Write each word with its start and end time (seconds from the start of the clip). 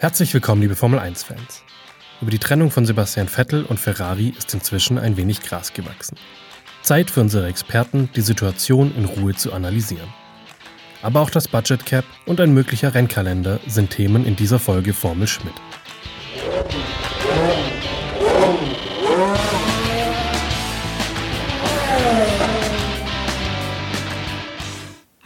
Herzlich 0.00 0.32
willkommen, 0.32 0.62
liebe 0.62 0.76
Formel 0.76 1.00
1-Fans. 1.00 1.64
Über 2.20 2.30
die 2.30 2.38
Trennung 2.38 2.70
von 2.70 2.86
Sebastian 2.86 3.26
Vettel 3.26 3.64
und 3.64 3.80
Ferrari 3.80 4.32
ist 4.38 4.54
inzwischen 4.54 4.96
ein 4.96 5.16
wenig 5.16 5.42
Gras 5.42 5.72
gewachsen. 5.72 6.16
Zeit 6.82 7.10
für 7.10 7.20
unsere 7.20 7.48
Experten, 7.48 8.08
die 8.14 8.20
Situation 8.20 8.94
in 8.94 9.06
Ruhe 9.06 9.34
zu 9.34 9.52
analysieren. 9.52 10.08
Aber 11.02 11.20
auch 11.20 11.30
das 11.30 11.48
Budget 11.48 11.84
Cap 11.84 12.04
und 12.26 12.40
ein 12.40 12.54
möglicher 12.54 12.94
Rennkalender 12.94 13.58
sind 13.66 13.90
Themen 13.90 14.24
in 14.24 14.36
dieser 14.36 14.60
Folge 14.60 14.92
Formel 14.92 15.26
Schmidt. 15.26 15.54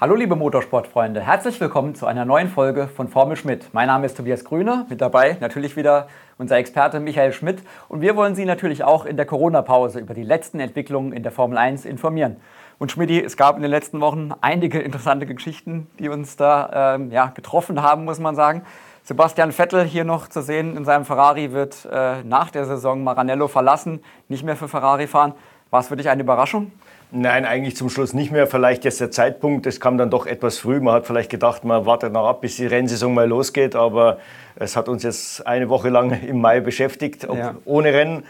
Hallo 0.02 0.16
liebe 0.16 0.34
Motorsportfreunde, 0.34 1.20
herzlich 1.20 1.60
willkommen 1.60 1.94
zu 1.94 2.06
einer 2.06 2.24
neuen 2.24 2.48
Folge 2.48 2.88
von 2.88 3.06
Formel 3.06 3.36
Schmidt. 3.36 3.68
Mein 3.72 3.86
Name 3.86 4.04
ist 4.04 4.16
Tobias 4.16 4.42
Grüner, 4.42 4.84
mit 4.88 5.00
dabei 5.00 5.36
natürlich 5.38 5.76
wieder 5.76 6.08
unser 6.38 6.56
Experte 6.56 6.98
Michael 6.98 7.32
Schmidt 7.32 7.62
und 7.88 8.00
wir 8.00 8.16
wollen 8.16 8.34
Sie 8.34 8.44
natürlich 8.44 8.82
auch 8.82 9.04
in 9.04 9.16
der 9.16 9.26
Corona-Pause 9.26 10.00
über 10.00 10.12
die 10.12 10.24
letzten 10.24 10.58
Entwicklungen 10.58 11.12
in 11.12 11.22
der 11.22 11.30
Formel 11.30 11.56
1 11.56 11.84
informieren. 11.84 12.38
Und 12.80 12.90
Schmidti, 12.90 13.22
es 13.22 13.36
gab 13.36 13.54
in 13.54 13.62
den 13.62 13.70
letzten 13.70 14.00
Wochen 14.00 14.32
einige 14.40 14.80
interessante 14.80 15.24
Geschichten, 15.24 15.86
die 16.00 16.08
uns 16.08 16.36
da 16.36 16.96
ähm, 16.96 17.12
ja, 17.12 17.26
getroffen 17.26 17.80
haben, 17.80 18.04
muss 18.04 18.18
man 18.18 18.34
sagen. 18.34 18.62
Sebastian 19.04 19.52
Vettel 19.52 19.84
hier 19.84 20.02
noch 20.02 20.26
zu 20.26 20.42
sehen 20.42 20.76
in 20.76 20.84
seinem 20.84 21.04
Ferrari 21.04 21.52
wird 21.52 21.86
äh, 21.92 22.24
nach 22.24 22.50
der 22.50 22.64
Saison 22.64 23.04
Maranello 23.04 23.46
verlassen, 23.46 24.02
nicht 24.28 24.42
mehr 24.42 24.56
für 24.56 24.66
Ferrari 24.66 25.06
fahren. 25.06 25.34
War 25.70 25.78
es 25.78 25.86
für 25.86 25.96
dich 25.96 26.08
eine 26.08 26.24
Überraschung? 26.24 26.72
Nein, 27.14 27.44
eigentlich 27.44 27.76
zum 27.76 27.90
Schluss 27.90 28.14
nicht 28.14 28.32
mehr. 28.32 28.46
Vielleicht 28.46 28.84
jetzt 28.84 28.98
der 28.98 29.10
Zeitpunkt, 29.10 29.66
es 29.66 29.80
kam 29.80 29.98
dann 29.98 30.08
doch 30.08 30.24
etwas 30.24 30.56
früh. 30.56 30.80
Man 30.80 30.94
hat 30.94 31.06
vielleicht 31.06 31.30
gedacht, 31.30 31.62
man 31.62 31.84
wartet 31.84 32.10
noch 32.10 32.26
ab, 32.26 32.40
bis 32.40 32.56
die 32.56 32.64
Rennsaison 32.64 33.12
mal 33.12 33.28
losgeht. 33.28 33.76
Aber 33.76 34.16
es 34.56 34.76
hat 34.76 34.88
uns 34.88 35.02
jetzt 35.02 35.46
eine 35.46 35.68
Woche 35.68 35.90
lang 35.90 36.10
im 36.22 36.40
Mai 36.40 36.60
beschäftigt, 36.60 37.24
ja. 37.24 37.54
ohne 37.66 37.92
Rennen. 37.92 38.24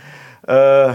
Äh, 0.49 0.91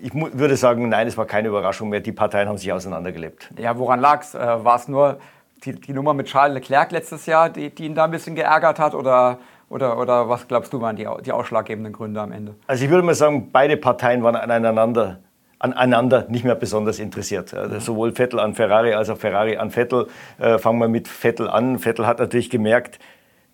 ich 0.00 0.14
würde 0.14 0.56
sagen, 0.56 0.88
nein, 0.88 1.06
es 1.06 1.18
war 1.18 1.26
keine 1.26 1.48
Überraschung 1.48 1.90
mehr. 1.90 2.00
Die 2.00 2.12
Parteien 2.12 2.48
haben 2.48 2.56
sich 2.56 2.72
auseinandergelebt. 2.72 3.50
Ja, 3.58 3.76
woran 3.76 4.00
lag 4.00 4.22
es? 4.22 4.34
Äh, 4.34 4.38
war 4.38 4.76
es 4.76 4.88
nur 4.88 5.18
die, 5.64 5.72
die, 5.72 5.92
Nummer 5.92 6.14
mit 6.14 6.28
Charles 6.28 6.54
Leclerc 6.54 6.92
letztes 6.92 7.26
Jahr, 7.26 7.50
die, 7.50 7.68
die 7.68 7.84
ihn 7.84 7.94
da 7.94 8.04
ein 8.04 8.10
bisschen 8.10 8.36
geärgert 8.36 8.78
hat? 8.78 8.94
Oder 8.94 9.38
oder, 9.70 9.98
oder 9.98 10.30
was 10.30 10.48
glaubst 10.48 10.72
du 10.72 10.80
waren 10.80 10.96
die, 10.96 11.06
die 11.26 11.32
ausschlaggebenden 11.32 11.92
Gründe 11.92 12.22
am 12.22 12.32
Ende? 12.32 12.54
Also 12.66 12.84
ich 12.84 12.90
würde 12.90 13.02
mal 13.02 13.14
sagen, 13.14 13.50
beide 13.52 13.76
Parteien 13.76 14.22
waren 14.22 14.34
aneinander 14.34 15.18
aneinander 15.58 16.26
nicht 16.28 16.44
mehr 16.44 16.54
besonders 16.54 16.98
interessiert. 16.98 17.54
Also 17.54 17.78
sowohl 17.80 18.12
Vettel 18.12 18.38
an 18.38 18.54
Ferrari 18.54 18.94
als 18.94 19.10
auch 19.10 19.18
Ferrari 19.18 19.56
an 19.56 19.70
Vettel. 19.70 20.06
Äh, 20.38 20.58
fangen 20.58 20.78
wir 20.78 20.88
mit 20.88 21.08
Vettel 21.08 21.48
an. 21.48 21.78
Vettel 21.78 22.06
hat 22.06 22.18
natürlich 22.18 22.50
gemerkt, 22.50 22.98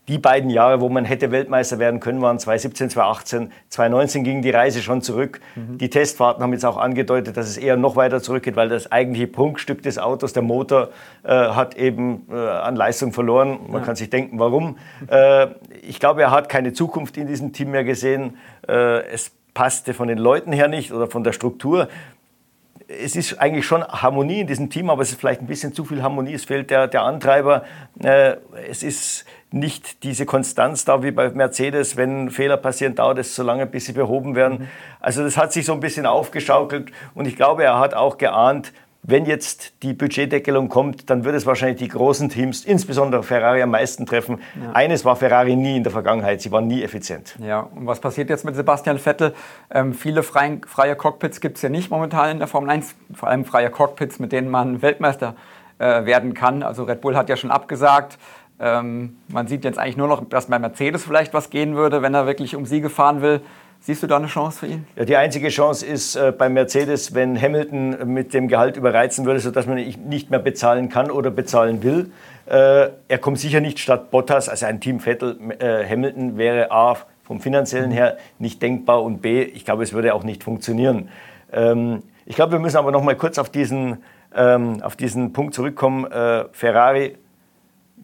die 0.07 0.19
beiden 0.19 0.51
Jahre, 0.51 0.83
wo 0.83 0.91
man 0.91 1.07
hätte 1.07 1.31
Weltmeister 1.31 1.79
werden 1.79 1.99
können, 1.99 2.21
waren 2.21 2.39
2017, 2.39 2.91
2018. 2.91 3.53
2019 3.71 4.25
ging 4.25 4.43
die 4.43 4.51
Reise 4.51 4.83
schon 4.83 5.01
zurück. 5.01 5.41
Mhm. 5.55 5.79
Die 5.79 5.89
Testfahrten 5.89 6.43
haben 6.43 6.53
jetzt 6.53 6.67
auch 6.67 6.77
angedeutet, 6.77 7.39
dass 7.39 7.49
es 7.49 7.57
eher 7.57 7.79
noch 7.79 7.97
weiter 7.97 8.21
zurückgeht, 8.21 8.55
weil 8.55 8.69
das 8.69 8.93
eigentliche 8.93 9.29
Prunkstück 9.29 9.83
des 9.83 9.99
Autos, 9.99 10.35
der 10.35 10.43
Motor, 10.43 10.91
äh, 11.23 11.31
hat 11.31 11.77
eben 11.77 12.27
äh, 12.31 12.35
an 12.35 12.77
Leistung 12.77 13.15
verloren. 13.15 13.61
Man 13.69 13.81
ja. 13.81 13.87
kann 13.87 13.97
sich 13.97 14.11
denken, 14.11 14.39
warum. 14.39 14.77
Äh, 15.09 15.47
ich 15.81 16.01
glaube, 16.01 16.21
er 16.21 16.31
hat 16.33 16.51
keine 16.51 16.75
Zukunft 16.75 17.17
in 17.17 17.27
diesem 17.27 17.55
Team 17.55 17.71
mehr 17.71 17.85
gesehen. 17.85 18.37
Äh, 18.69 19.07
es 19.07 19.33
passte 19.55 19.95
von 19.95 20.09
den 20.09 20.19
Leuten 20.19 20.53
her 20.53 20.69
nicht 20.69 20.93
oder 20.93 21.07
von 21.07 21.25
der 21.25 21.33
Struktur. 21.33 21.89
Es 22.87 23.17
ist 23.17 23.41
eigentlich 23.41 23.67
schon 23.67 23.83
Harmonie 23.83 24.41
in 24.41 24.47
diesem 24.47 24.69
Team, 24.69 24.91
aber 24.91 25.03
es 25.03 25.11
ist 25.11 25.21
vielleicht 25.21 25.41
ein 25.41 25.47
bisschen 25.47 25.73
zu 25.73 25.85
viel 25.85 26.03
Harmonie. 26.03 26.35
Es 26.35 26.45
fehlt 26.45 26.71
der, 26.71 26.87
der 26.87 27.03
Antreiber. 27.03 27.65
Äh, 28.03 28.37
es 28.69 28.83
ist 28.83 29.25
nicht 29.51 30.03
diese 30.03 30.27
Konstanz 30.27 30.85
da 30.85 31.03
wie 31.03 31.13
bei 31.13 31.31
Mercedes. 31.31 31.97
Wenn 31.97 32.31
Fehler 32.31 32.57
passieren, 32.57 32.95
dauert 32.95 33.19
es 33.19 33.35
so 33.35 33.43
lange, 33.43 33.67
bis 33.67 33.87
sie 33.87 33.93
behoben 33.93 34.35
werden. 34.35 34.59
Mhm. 34.59 34.69
Also 35.01 35.23
das 35.23 35.37
hat 35.37 35.53
sich 35.53 35.65
so 35.65 35.73
ein 35.73 35.81
bisschen 35.81 36.05
aufgeschaukelt 36.05 36.91
und 37.15 37.27
ich 37.27 37.37
glaube, 37.37 37.63
er 37.65 37.79
hat 37.79 37.95
auch 37.95 38.19
geahnt, 38.19 38.73
wenn 39.07 39.27
jetzt 39.27 39.75
die 39.83 39.93
Budgetdeckelung 39.93 40.71
kommt, 40.71 41.11
dann 41.11 41.25
wird 41.25 41.37
es 41.37 41.45
wahrscheinlich 41.45 41.79
die 41.79 41.89
großen 41.89 42.31
Teams, 42.31 42.65
insbesondere 42.65 43.23
Ferrari, 43.23 43.61
am 43.61 43.71
meisten 43.71 44.07
treffen. 44.07 44.41
Ja. 44.61 44.73
Eines 44.73 45.05
war 45.05 45.15
Ferrari 45.15 45.57
nie 45.57 45.77
in 45.77 45.83
der 45.83 45.93
Vergangenheit, 45.93 46.41
sie 46.41 46.51
waren 46.51 46.67
nie 46.67 46.83
effizient. 46.83 47.37
Ja, 47.39 47.61
und 47.61 47.87
was 47.87 48.01
passiert 48.01 48.31
jetzt 48.31 48.47
mit 48.47 48.57
Sebastian 48.57 48.99
Vettel? 48.99 49.35
Ähm, 49.71 49.93
viele 49.93 50.23
freie, 50.23 50.63
freie 50.67 50.97
Cockpits 50.97 51.43
gibt 51.43 51.57
es 51.57 51.63
ja 51.63 51.69
nicht 51.69 51.91
momentan 51.91 52.31
in 52.31 52.39
der 52.39 52.49
Formel 52.49 52.71
1, 52.71 52.95
vor 53.13 53.29
allem 53.29 53.45
freie 53.45 53.69
Cockpits, 53.69 54.19
mit 54.19 54.33
denen 54.33 54.51
man 54.51 54.81
Weltmeister 54.81 55.35
äh, 55.79 56.07
werden 56.07 56.33
kann. 56.33 56.63
Also 56.63 56.85
Red 56.85 57.03
Bull 57.03 57.15
hat 57.15 57.29
ja 57.29 57.37
schon 57.37 57.51
abgesagt. 57.51 58.19
Ähm, 58.59 59.17
man 59.29 59.49
sieht 59.49 59.65
jetzt 59.65 59.79
eigentlich 59.79 59.99
nur 59.99 60.09
noch, 60.09 60.27
dass 60.27 60.47
bei 60.47 60.59
Mercedes 60.59 61.05
vielleicht 61.05 61.35
was 61.35 61.51
gehen 61.51 61.75
würde, 61.75 62.01
wenn 62.01 62.15
er 62.15 62.27
wirklich 62.27 62.57
um 62.57 62.65
Siege 62.65 62.89
fahren 62.89 63.21
will. 63.21 63.43
Siehst 63.87 64.03
du 64.03 64.07
da 64.07 64.17
eine 64.17 64.29
Chance 64.29 64.61
für 64.61 64.67
ihn? 64.67 64.87
Ja, 64.97 65.05
die 65.05 65.15
einzige 65.15 65.51
Chance 65.51 65.85
ist 65.85 66.17
äh, 66.17 66.33
bei 66.33 66.49
Mercedes, 66.49 67.15
wenn 67.15 67.39
Hamilton 67.39 68.15
mit 68.15 68.33
dem 68.33 68.49
Gehalt 68.49 68.79
überreizen 68.79 69.27
würde, 69.27 69.41
sodass 69.41 69.67
man 69.67 69.77
ihn 69.77 70.09
nicht 70.09 70.31
mehr 70.31 70.39
bezahlen 70.39 70.89
kann 70.89 71.11
oder 71.11 71.31
bezahlen 71.31 71.83
will. 71.83 72.11
Äh, 72.47 72.89
er 73.09 73.19
kommt 73.21 73.39
sicher 73.39 73.61
nicht 73.61 73.79
statt 73.79 74.11
Bottas, 74.11 74.49
also 74.49 74.65
ein 74.65 74.81
Team 74.81 75.01
Vettel. 75.01 75.37
Äh, 75.59 75.87
Hamilton 75.87 76.39
wäre 76.39 76.71
A, 76.71 76.97
vom 77.25 77.43
finanziellen 77.43 77.91
her 77.91 78.17
nicht 78.39 78.63
denkbar 78.63 79.03
und 79.03 79.21
B, 79.21 79.43
ich 79.43 79.67
glaube, 79.67 79.83
es 79.83 79.93
würde 79.93 80.15
auch 80.15 80.25
nicht 80.25 80.45
funktionieren. 80.45 81.11
Ähm, 81.53 82.05
ich 82.25 82.37
glaube, 82.37 82.53
wir 82.53 82.61
müssen 82.61 82.79
aber 82.79 82.91
noch 82.91 83.03
mal 83.03 83.17
kurz 83.17 83.37
auf 83.37 83.51
diesen, 83.51 83.99
ähm, 84.35 84.83
auf 84.83 84.97
diesen 84.97 85.35
Punkt 85.35 85.53
zurückkommen. 85.53 86.11
Äh, 86.11 86.47
Ferrari 86.53 87.19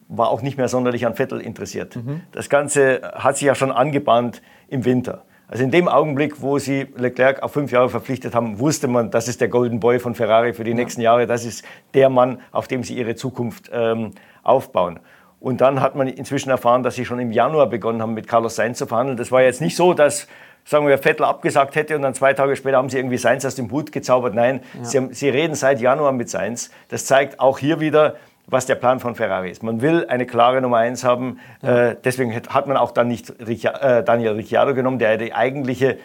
war 0.09 0.29
auch 0.29 0.43
nicht 0.43 0.59
mehr 0.59 0.69
sonderlich 0.69 1.07
an 1.07 1.15
Vettel 1.15 1.41
interessiert. 1.41 1.97
Mhm. 1.97 2.21
Das 2.33 2.51
Ganze 2.51 3.01
hat 3.15 3.39
sich 3.39 3.47
ja 3.47 3.55
schon 3.55 3.73
angebahnt 3.73 4.43
im 4.69 4.85
Winter. 4.85 5.23
Also 5.50 5.65
in 5.65 5.72
dem 5.72 5.88
Augenblick, 5.88 6.41
wo 6.43 6.61
sie 6.61 6.87
Leclerc 6.97 7.43
auf 7.43 7.53
fünf 7.53 7.72
Jahre 7.72 7.88
verpflichtet 7.88 8.37
haben, 8.37 8.61
wusste 8.61 8.87
man, 8.87 9.11
das 9.11 9.27
ist 9.27 9.41
der 9.41 9.49
Golden 9.49 9.81
Boy 9.81 9.99
von 9.99 10.15
Ferrari 10.15 10.53
für 10.53 10.62
die 10.62 10.71
ja. 10.71 10.77
nächsten 10.77 11.00
Jahre. 11.00 11.27
Das 11.27 11.44
ist 11.44 11.65
der 11.93 12.09
Mann, 12.09 12.41
auf 12.53 12.69
dem 12.69 12.84
sie 12.84 12.97
ihre 12.97 13.16
Zukunft 13.16 13.69
ähm, 13.72 14.12
aufbauen. 14.44 15.00
Und 15.41 15.61
dann 15.61 15.81
hat 15.81 15.97
man 15.97 16.06
inzwischen 16.06 16.50
erfahren, 16.50 16.84
dass 16.84 16.94
sie 16.94 17.05
schon 17.05 17.19
im 17.19 17.33
Januar 17.33 17.66
begonnen 17.66 18.00
haben, 18.00 18.15
mit 18.15 18.28
Carlos 18.28 18.55
Sainz 18.55 18.78
zu 18.78 18.87
verhandeln. 18.87 19.16
Das 19.16 19.33
war 19.33 19.43
jetzt 19.43 19.61
nicht 19.61 19.75
so, 19.75 19.93
dass 19.93 20.28
sagen 20.65 20.87
wir, 20.87 20.99
Vettel 20.99 21.25
abgesagt 21.25 21.75
hätte 21.75 21.97
und 21.97 22.03
dann 22.03 22.15
zwei 22.15 22.32
Tage 22.32 22.55
später 22.55 22.77
haben 22.77 22.88
sie 22.88 22.99
irgendwie 22.99 23.17
Sainz 23.17 23.44
aus 23.44 23.56
dem 23.56 23.72
Hut 23.72 23.91
gezaubert. 23.91 24.34
Nein, 24.34 24.61
ja. 24.78 24.84
sie, 24.84 24.99
haben, 24.99 25.12
sie 25.12 25.28
reden 25.31 25.56
seit 25.56 25.81
Januar 25.81 26.12
mit 26.12 26.31
Sainz. 26.31 26.71
Das 26.88 27.06
zeigt 27.06 27.41
auch 27.41 27.59
hier 27.59 27.81
wieder, 27.81 28.17
was 28.50 28.66
der 28.66 28.75
Plan 28.75 29.00
von 29.00 29.15
Ferrari 29.15 29.50
ist. 29.50 29.62
Man 29.62 29.81
will 29.81 30.06
eine 30.09 30.27
klare 30.27 30.61
Nummer 30.61 30.78
1 30.78 31.05
haben. 31.05 31.38
Ja. 31.62 31.91
Äh, 31.91 31.97
deswegen 32.03 32.34
hat 32.34 32.66
man 32.66 32.77
auch 32.77 32.91
dann 32.91 33.09
nicht 33.09 33.33
Ricciardo, 33.47 33.78
äh, 33.78 34.05
Daniel 34.05 34.33
Ricciardo 34.33 34.75
genommen, 34.75 34.99
der 34.99 35.16
die 35.16 35.33
eigentliche 35.33 35.99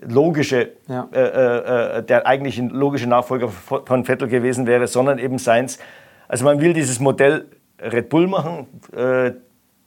logische, 0.00 0.70
ja. 0.88 1.08
Äh, 1.12 1.20
äh, 1.20 1.98
äh, 1.98 2.02
der 2.02 2.26
eigentliche 2.26 2.62
logische 2.62 3.08
Nachfolger 3.08 3.48
von 3.48 4.04
Vettel 4.04 4.28
gewesen 4.28 4.66
wäre, 4.66 4.86
sondern 4.86 5.18
eben 5.18 5.38
Sainz. 5.38 5.78
Also 6.28 6.44
man 6.44 6.60
will 6.60 6.72
dieses 6.72 7.00
Modell 7.00 7.46
Red 7.80 8.08
Bull 8.08 8.26
machen, 8.26 8.66
äh, 8.96 9.32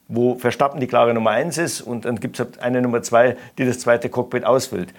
wo 0.08 0.34
Verstappen 0.34 0.80
die 0.80 0.86
klare 0.86 1.14
Nummer 1.14 1.30
1 1.30 1.58
ist 1.58 1.80
und 1.80 2.04
dann 2.04 2.20
gibt 2.20 2.38
es 2.38 2.44
halt 2.44 2.60
eine 2.60 2.82
Nummer 2.82 3.02
2, 3.02 3.36
die 3.56 3.64
das 3.64 3.78
zweite 3.78 4.10
Cockpit 4.10 4.44
ausfüllt. 4.44 4.92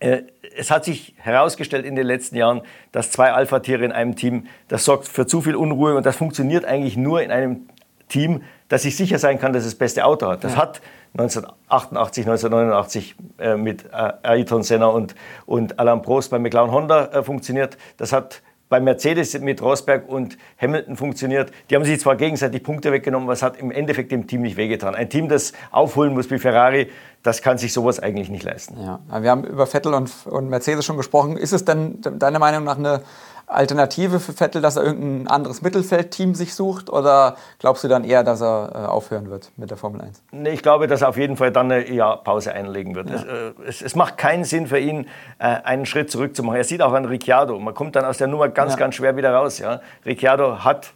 Äh, 0.00 0.22
es 0.56 0.70
hat 0.70 0.84
sich 0.84 1.14
herausgestellt 1.18 1.84
in 1.84 1.96
den 1.96 2.06
letzten 2.06 2.36
Jahren, 2.36 2.62
dass 2.92 3.10
zwei 3.10 3.32
Alpha-Tiere 3.32 3.84
in 3.84 3.92
einem 3.92 4.16
Team, 4.16 4.46
das 4.68 4.84
sorgt 4.84 5.06
für 5.06 5.26
zu 5.26 5.42
viel 5.42 5.54
Unruhe 5.54 5.94
und 5.94 6.06
das 6.06 6.16
funktioniert 6.16 6.64
eigentlich 6.64 6.96
nur 6.96 7.22
in 7.22 7.30
einem 7.30 7.68
Team, 8.08 8.42
das 8.68 8.82
sich 8.82 8.96
sicher 8.96 9.18
sein 9.18 9.38
kann, 9.38 9.52
dass 9.52 9.64
es 9.64 9.72
das 9.72 9.78
beste 9.78 10.04
Auto 10.04 10.28
hat. 10.28 10.44
Das 10.44 10.52
ja. 10.52 10.58
hat 10.58 10.80
1988, 11.18 12.26
1989 12.26 13.16
äh, 13.38 13.56
mit 13.56 13.84
äh, 13.86 14.12
Ayrton 14.22 14.62
Senna 14.62 14.86
und, 14.86 15.14
und 15.46 15.78
Alain 15.78 16.02
Prost 16.02 16.30
bei 16.30 16.38
McLaren 16.38 16.70
Honda 16.70 17.06
äh, 17.06 17.22
funktioniert. 17.22 17.76
Das 17.96 18.12
hat 18.12 18.42
bei 18.68 18.80
Mercedes 18.80 19.38
mit 19.38 19.62
Rosberg 19.62 20.08
und 20.08 20.36
Hamilton 20.60 20.96
funktioniert. 20.96 21.52
Die 21.70 21.76
haben 21.76 21.84
sich 21.84 22.00
zwar 22.00 22.16
gegenseitig 22.16 22.62
Punkte 22.62 22.90
weggenommen, 22.90 23.28
was 23.28 23.42
hat 23.42 23.58
im 23.58 23.70
Endeffekt 23.70 24.10
dem 24.10 24.26
Team 24.26 24.42
nicht 24.42 24.56
wehgetan. 24.56 24.94
Ein 24.94 25.08
Team, 25.08 25.28
das 25.28 25.52
aufholen 25.70 26.14
muss 26.14 26.30
wie 26.30 26.38
Ferrari, 26.38 26.90
das 27.22 27.42
kann 27.42 27.58
sich 27.58 27.72
sowas 27.72 28.00
eigentlich 28.00 28.28
nicht 28.28 28.44
leisten. 28.44 28.76
Ja, 28.80 29.00
wir 29.20 29.30
haben 29.30 29.44
über 29.44 29.66
Vettel 29.66 29.94
und, 29.94 30.10
und 30.26 30.48
Mercedes 30.48 30.84
schon 30.84 30.96
gesprochen. 30.96 31.36
Ist 31.36 31.52
es 31.52 31.64
denn 31.64 32.00
deiner 32.00 32.38
Meinung 32.38 32.64
nach 32.64 32.78
eine 32.78 33.02
Alternative 33.46 34.18
für 34.18 34.32
Vettel, 34.32 34.60
dass 34.60 34.76
er 34.76 34.82
irgendein 34.82 35.28
anderes 35.28 35.62
Mittelfeldteam 35.62 36.34
sich 36.34 36.54
sucht? 36.54 36.90
Oder 36.90 37.36
glaubst 37.58 37.84
du 37.84 37.88
dann 37.88 38.04
eher, 38.04 38.24
dass 38.24 38.42
er 38.42 38.72
äh, 38.74 38.78
aufhören 38.86 39.30
wird 39.30 39.52
mit 39.56 39.70
der 39.70 39.76
Formel 39.76 40.00
1? 40.00 40.22
Nee, 40.32 40.50
ich 40.50 40.62
glaube, 40.62 40.88
dass 40.88 41.02
er 41.02 41.08
auf 41.08 41.16
jeden 41.16 41.36
Fall 41.36 41.52
dann 41.52 41.70
eine 41.70 41.88
ja, 41.90 42.16
Pause 42.16 42.52
einlegen 42.52 42.94
wird. 42.94 43.10
Ja. 43.10 43.16
Es, 43.16 43.24
äh, 43.24 43.52
es, 43.66 43.82
es, 43.82 43.94
macht 43.94 44.18
keinen 44.18 44.44
Sinn 44.44 44.66
für 44.66 44.78
ihn, 44.78 45.06
äh, 45.38 45.44
einen 45.44 45.86
Schritt 45.86 46.10
zurück 46.10 46.34
zu 46.34 46.42
machen. 46.42 46.56
Er 46.56 46.64
sieht 46.64 46.82
auch 46.82 46.92
an 46.92 47.04
Ricciardo. 47.04 47.58
Man 47.58 47.74
kommt 47.74 47.94
dann 47.94 48.04
aus 48.04 48.18
der 48.18 48.26
Nummer 48.26 48.48
ganz, 48.48 48.72
ja. 48.72 48.78
ganz 48.78 48.96
schwer 48.96 49.16
wieder 49.16 49.32
raus. 49.32 49.58
Ja? 49.58 49.80
Ricciardo 50.04 50.64
hat 50.64 50.94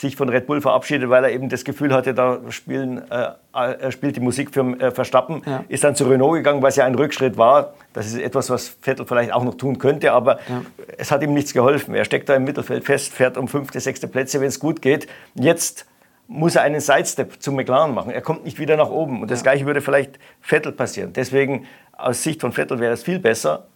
sich 0.00 0.14
von 0.14 0.28
Red 0.28 0.46
Bull 0.46 0.60
verabschiedet, 0.60 1.10
weil 1.10 1.24
er 1.24 1.32
eben 1.32 1.48
das 1.48 1.64
Gefühl 1.64 1.92
hatte, 1.92 2.14
da 2.14 2.38
spielen, 2.50 3.02
äh, 3.10 3.32
er 3.52 3.90
spielt 3.90 4.14
die 4.14 4.20
Musik 4.20 4.52
für 4.54 4.60
äh, 4.80 4.92
Verstappen, 4.92 5.42
ja. 5.44 5.64
ist 5.68 5.82
dann 5.82 5.96
zu 5.96 6.04
Renault 6.04 6.36
gegangen, 6.36 6.62
was 6.62 6.76
ja 6.76 6.84
ein 6.84 6.94
Rückschritt 6.94 7.36
war. 7.36 7.74
Das 7.94 8.06
ist 8.06 8.18
etwas, 8.18 8.48
was 8.48 8.68
Vettel 8.80 9.06
vielleicht 9.06 9.32
auch 9.32 9.42
noch 9.42 9.56
tun 9.56 9.78
könnte, 9.78 10.12
aber 10.12 10.38
ja. 10.48 10.62
es 10.96 11.10
hat 11.10 11.22
ihm 11.24 11.34
nichts 11.34 11.52
geholfen. 11.52 11.94
Er 11.96 12.04
steckt 12.04 12.28
da 12.28 12.36
im 12.36 12.44
Mittelfeld 12.44 12.84
fest, 12.84 13.12
fährt 13.12 13.36
um 13.36 13.48
fünfte, 13.48 13.80
sechste 13.80 14.06
Plätze, 14.06 14.40
wenn 14.40 14.46
es 14.46 14.60
gut 14.60 14.82
geht. 14.82 15.08
Jetzt 15.34 15.84
muss 16.28 16.54
er 16.54 16.62
einen 16.62 16.80
Sidestep 16.80 17.42
zu 17.42 17.50
McLaren 17.50 17.92
machen. 17.92 18.12
Er 18.12 18.20
kommt 18.20 18.44
nicht 18.44 18.60
wieder 18.60 18.76
nach 18.76 18.90
oben. 18.90 19.22
Und 19.22 19.30
das 19.30 19.42
Gleiche 19.42 19.66
würde 19.66 19.80
vielleicht 19.80 20.20
Vettel 20.40 20.72
passieren. 20.72 21.12
Deswegen, 21.12 21.66
aus 21.92 22.22
Sicht 22.22 22.40
von 22.40 22.52
Vettel 22.52 22.78
wäre 22.78 22.92
es 22.92 23.02
viel 23.02 23.18
besser, 23.18 23.66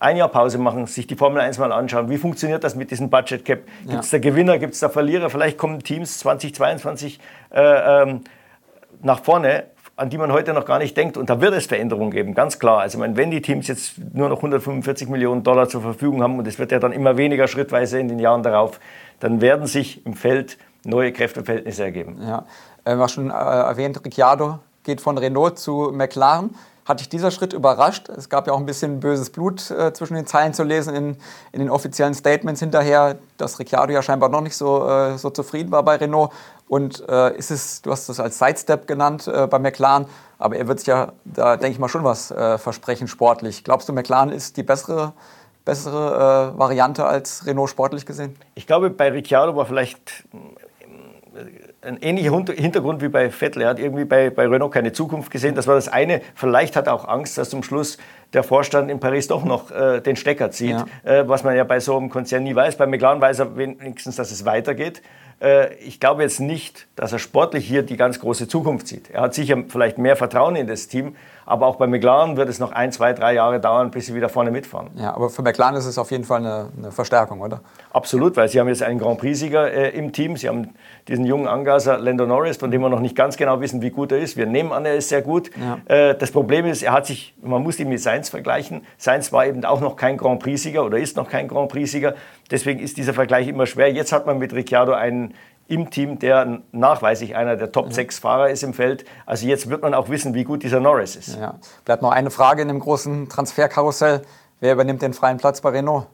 ein 0.00 0.16
Jahr 0.16 0.28
Pause 0.28 0.58
machen, 0.58 0.86
sich 0.86 1.06
die 1.06 1.14
Formel 1.14 1.40
1 1.40 1.58
mal 1.58 1.70
anschauen. 1.72 2.08
Wie 2.08 2.16
funktioniert 2.16 2.64
das 2.64 2.74
mit 2.74 2.90
diesem 2.90 3.10
Budget 3.10 3.44
Cap? 3.44 3.60
Gibt 3.86 4.02
es 4.02 4.10
ja. 4.10 4.18
da 4.18 4.28
Gewinner, 4.28 4.58
gibt 4.58 4.74
es 4.74 4.80
da 4.80 4.88
Verlierer? 4.88 5.28
Vielleicht 5.30 5.58
kommen 5.58 5.80
Teams 5.80 6.18
2022 6.18 7.20
äh, 7.52 8.02
ähm, 8.02 8.22
nach 9.02 9.22
vorne, 9.22 9.64
an 9.96 10.08
die 10.08 10.16
man 10.16 10.32
heute 10.32 10.54
noch 10.54 10.64
gar 10.64 10.78
nicht 10.78 10.96
denkt. 10.96 11.18
Und 11.18 11.28
da 11.28 11.42
wird 11.42 11.52
es 11.52 11.66
Veränderungen 11.66 12.10
geben, 12.10 12.34
ganz 12.34 12.58
klar. 12.58 12.80
Also 12.80 12.98
wenn 12.98 13.30
die 13.30 13.42
Teams 13.42 13.68
jetzt 13.68 13.98
nur 14.14 14.30
noch 14.30 14.38
145 14.38 15.08
Millionen 15.10 15.42
Dollar 15.42 15.68
zur 15.68 15.82
Verfügung 15.82 16.22
haben 16.22 16.38
und 16.38 16.46
es 16.46 16.58
wird 16.58 16.72
ja 16.72 16.78
dann 16.78 16.92
immer 16.92 17.18
weniger 17.18 17.46
schrittweise 17.46 17.98
in 17.98 18.08
den 18.08 18.18
Jahren 18.18 18.42
darauf, 18.42 18.80
dann 19.20 19.42
werden 19.42 19.66
sich 19.66 20.04
im 20.06 20.14
Feld 20.14 20.56
neue 20.82 21.12
Kräfteverhältnisse 21.12 21.84
ergeben. 21.84 22.16
Ja, 22.22 22.46
äh, 22.84 22.96
war 22.96 23.10
schon 23.10 23.28
äh, 23.28 23.34
erwähnt, 23.34 24.02
Ricciardo 24.02 24.60
geht 24.82 25.02
von 25.02 25.18
Renault 25.18 25.58
zu 25.58 25.90
McLaren. 25.92 26.54
Hat 26.90 26.98
dich 26.98 27.08
dieser 27.08 27.30
Schritt 27.30 27.52
überrascht? 27.52 28.08
Es 28.08 28.28
gab 28.28 28.48
ja 28.48 28.52
auch 28.52 28.58
ein 28.58 28.66
bisschen 28.66 28.98
böses 28.98 29.30
Blut 29.30 29.70
äh, 29.70 29.92
zwischen 29.92 30.14
den 30.16 30.26
Zeilen 30.26 30.52
zu 30.54 30.64
lesen 30.64 30.92
in, 30.92 31.16
in, 31.52 31.60
den 31.60 31.70
offiziellen 31.70 32.14
Statements 32.14 32.58
hinterher, 32.58 33.16
dass 33.36 33.60
Ricciardo 33.60 33.92
ja 33.92 34.02
scheinbar 34.02 34.28
noch 34.28 34.40
nicht 34.40 34.56
so, 34.56 34.88
äh, 34.88 35.16
so 35.16 35.30
zufrieden 35.30 35.70
war 35.70 35.84
bei 35.84 35.94
Renault. 35.94 36.32
Und 36.66 37.08
äh, 37.08 37.36
ist 37.36 37.52
es, 37.52 37.80
du 37.82 37.92
hast 37.92 38.08
es 38.08 38.18
als 38.18 38.40
Sidestep 38.40 38.88
genannt 38.88 39.28
äh, 39.28 39.46
bei 39.46 39.60
McLaren, 39.60 40.06
aber 40.36 40.56
er 40.56 40.66
wird 40.66 40.80
sich 40.80 40.88
ja 40.88 41.12
da, 41.24 41.56
denke 41.56 41.74
ich 41.74 41.78
mal, 41.78 41.88
schon 41.88 42.02
was 42.02 42.32
äh, 42.32 42.58
versprechen 42.58 43.06
sportlich. 43.06 43.62
Glaubst 43.62 43.88
du, 43.88 43.92
McLaren 43.92 44.30
ist 44.30 44.56
die 44.56 44.64
bessere, 44.64 45.12
bessere 45.64 46.54
äh, 46.56 46.58
Variante 46.58 47.04
als 47.04 47.46
Renault 47.46 47.70
sportlich 47.70 48.04
gesehen? 48.04 48.34
Ich 48.56 48.66
glaube, 48.66 48.90
bei 48.90 49.12
Ricciardo 49.12 49.54
war 49.54 49.66
vielleicht 49.66 50.24
ein 51.82 51.98
ähnlicher 52.02 52.30
Hintergrund 52.54 53.02
wie 53.02 53.08
bei 53.08 53.30
Vettel. 53.30 53.62
Er 53.62 53.70
hat 53.70 53.78
irgendwie 53.78 54.04
bei, 54.04 54.30
bei 54.30 54.46
Renault 54.46 54.72
keine 54.72 54.92
Zukunft 54.92 55.30
gesehen. 55.30 55.54
Das 55.54 55.66
war 55.66 55.74
das 55.74 55.88
eine. 55.88 56.20
Vielleicht 56.34 56.76
hat 56.76 56.86
er 56.86 56.94
auch 56.94 57.08
Angst, 57.08 57.38
dass 57.38 57.50
zum 57.50 57.62
Schluss 57.62 57.98
der 58.32 58.42
Vorstand 58.42 58.90
in 58.90 59.00
Paris 59.00 59.28
doch 59.28 59.44
noch 59.44 59.70
äh, 59.70 60.00
den 60.00 60.16
Stecker 60.16 60.50
zieht, 60.50 60.76
ja. 60.76 60.86
äh, 61.04 61.28
was 61.28 61.42
man 61.42 61.56
ja 61.56 61.64
bei 61.64 61.80
so 61.80 61.96
einem 61.96 62.10
Konzern 62.10 62.44
nie 62.44 62.54
weiß. 62.54 62.76
Bei 62.76 62.86
McLaren 62.86 63.20
weiß 63.20 63.40
er 63.40 63.56
wenigstens, 63.56 64.16
dass 64.16 64.30
es 64.30 64.44
weitergeht. 64.44 65.02
Äh, 65.40 65.74
ich 65.76 66.00
glaube 66.00 66.22
jetzt 66.22 66.40
nicht, 66.40 66.86
dass 66.96 67.12
er 67.12 67.18
sportlich 67.18 67.66
hier 67.66 67.82
die 67.82 67.96
ganz 67.96 68.20
große 68.20 68.46
Zukunft 68.46 68.86
sieht. 68.86 69.10
Er 69.10 69.22
hat 69.22 69.34
sicher 69.34 69.56
vielleicht 69.68 69.98
mehr 69.98 70.16
Vertrauen 70.16 70.56
in 70.56 70.66
das 70.66 70.88
Team, 70.88 71.16
aber 71.50 71.66
auch 71.66 71.76
bei 71.76 71.88
McLaren 71.88 72.36
wird 72.36 72.48
es 72.48 72.60
noch 72.60 72.70
ein, 72.70 72.92
zwei, 72.92 73.12
drei 73.12 73.34
Jahre 73.34 73.58
dauern, 73.58 73.90
bis 73.90 74.06
sie 74.06 74.14
wieder 74.14 74.28
vorne 74.28 74.52
mitfahren. 74.52 74.90
Ja, 74.94 75.14
aber 75.14 75.30
für 75.30 75.42
McLaren 75.42 75.74
ist 75.74 75.84
es 75.84 75.98
auf 75.98 76.12
jeden 76.12 76.22
Fall 76.22 76.38
eine, 76.38 76.68
eine 76.78 76.92
Verstärkung, 76.92 77.40
oder? 77.40 77.60
Absolut, 77.92 78.36
weil 78.36 78.48
sie 78.48 78.60
haben 78.60 78.68
jetzt 78.68 78.84
einen 78.84 79.00
Grand 79.00 79.18
Prix-Sieger 79.18 79.72
äh, 79.72 79.88
im 79.90 80.12
Team. 80.12 80.36
Sie 80.36 80.48
haben 80.48 80.68
diesen 81.08 81.24
jungen 81.24 81.48
Angaser 81.48 81.98
Lando 81.98 82.24
Norris, 82.24 82.56
von 82.56 82.70
dem 82.70 82.80
wir 82.82 82.88
noch 82.88 83.00
nicht 83.00 83.16
ganz 83.16 83.36
genau 83.36 83.60
wissen, 83.60 83.82
wie 83.82 83.90
gut 83.90 84.12
er 84.12 84.18
ist. 84.18 84.36
Wir 84.36 84.46
nehmen 84.46 84.70
an, 84.70 84.86
er 84.86 84.94
ist 84.94 85.08
sehr 85.08 85.22
gut. 85.22 85.50
Ja. 85.56 85.78
Äh, 85.92 86.14
das 86.16 86.30
Problem 86.30 86.66
ist, 86.66 86.84
er 86.84 86.92
hat 86.92 87.06
sich, 87.06 87.34
man 87.42 87.64
muss 87.64 87.80
ihn 87.80 87.88
mit 87.88 88.00
Sainz 88.00 88.28
vergleichen. 88.28 88.86
Sainz 88.96 89.32
war 89.32 89.44
eben 89.44 89.64
auch 89.64 89.80
noch 89.80 89.96
kein 89.96 90.18
Grand 90.18 90.40
Prix-Sieger 90.40 90.84
oder 90.84 90.98
ist 90.98 91.16
noch 91.16 91.28
kein 91.28 91.48
Grand 91.48 91.68
Prix-Sieger. 91.68 92.14
Deswegen 92.52 92.78
ist 92.78 92.96
dieser 92.96 93.12
Vergleich 93.12 93.48
immer 93.48 93.66
schwer. 93.66 93.92
Jetzt 93.92 94.12
hat 94.12 94.24
man 94.24 94.38
mit 94.38 94.52
Ricciardo 94.52 94.92
einen 94.92 95.34
im 95.70 95.90
Team, 95.90 96.18
der 96.18 96.60
nachweislich 96.72 97.36
einer 97.36 97.56
der 97.56 97.70
Top 97.70 97.92
6 97.92 98.18
Fahrer 98.18 98.50
ist 98.50 98.64
im 98.64 98.74
Feld. 98.74 99.04
Also 99.24 99.46
jetzt 99.46 99.70
wird 99.70 99.82
man 99.82 99.94
auch 99.94 100.08
wissen, 100.08 100.34
wie 100.34 100.42
gut 100.42 100.64
dieser 100.64 100.80
Norris 100.80 101.14
ist. 101.14 101.38
Ja. 101.38 101.54
Bleibt 101.84 102.02
noch 102.02 102.10
eine 102.10 102.30
Frage 102.30 102.62
in 102.62 102.68
dem 102.68 102.80
großen 102.80 103.28
Transferkarussell. 103.28 104.22
Wer 104.58 104.72
übernimmt 104.72 105.00
den 105.00 105.14
freien 105.14 105.38
Platz 105.38 105.60
bei 105.60 105.70
Renault? 105.70 106.06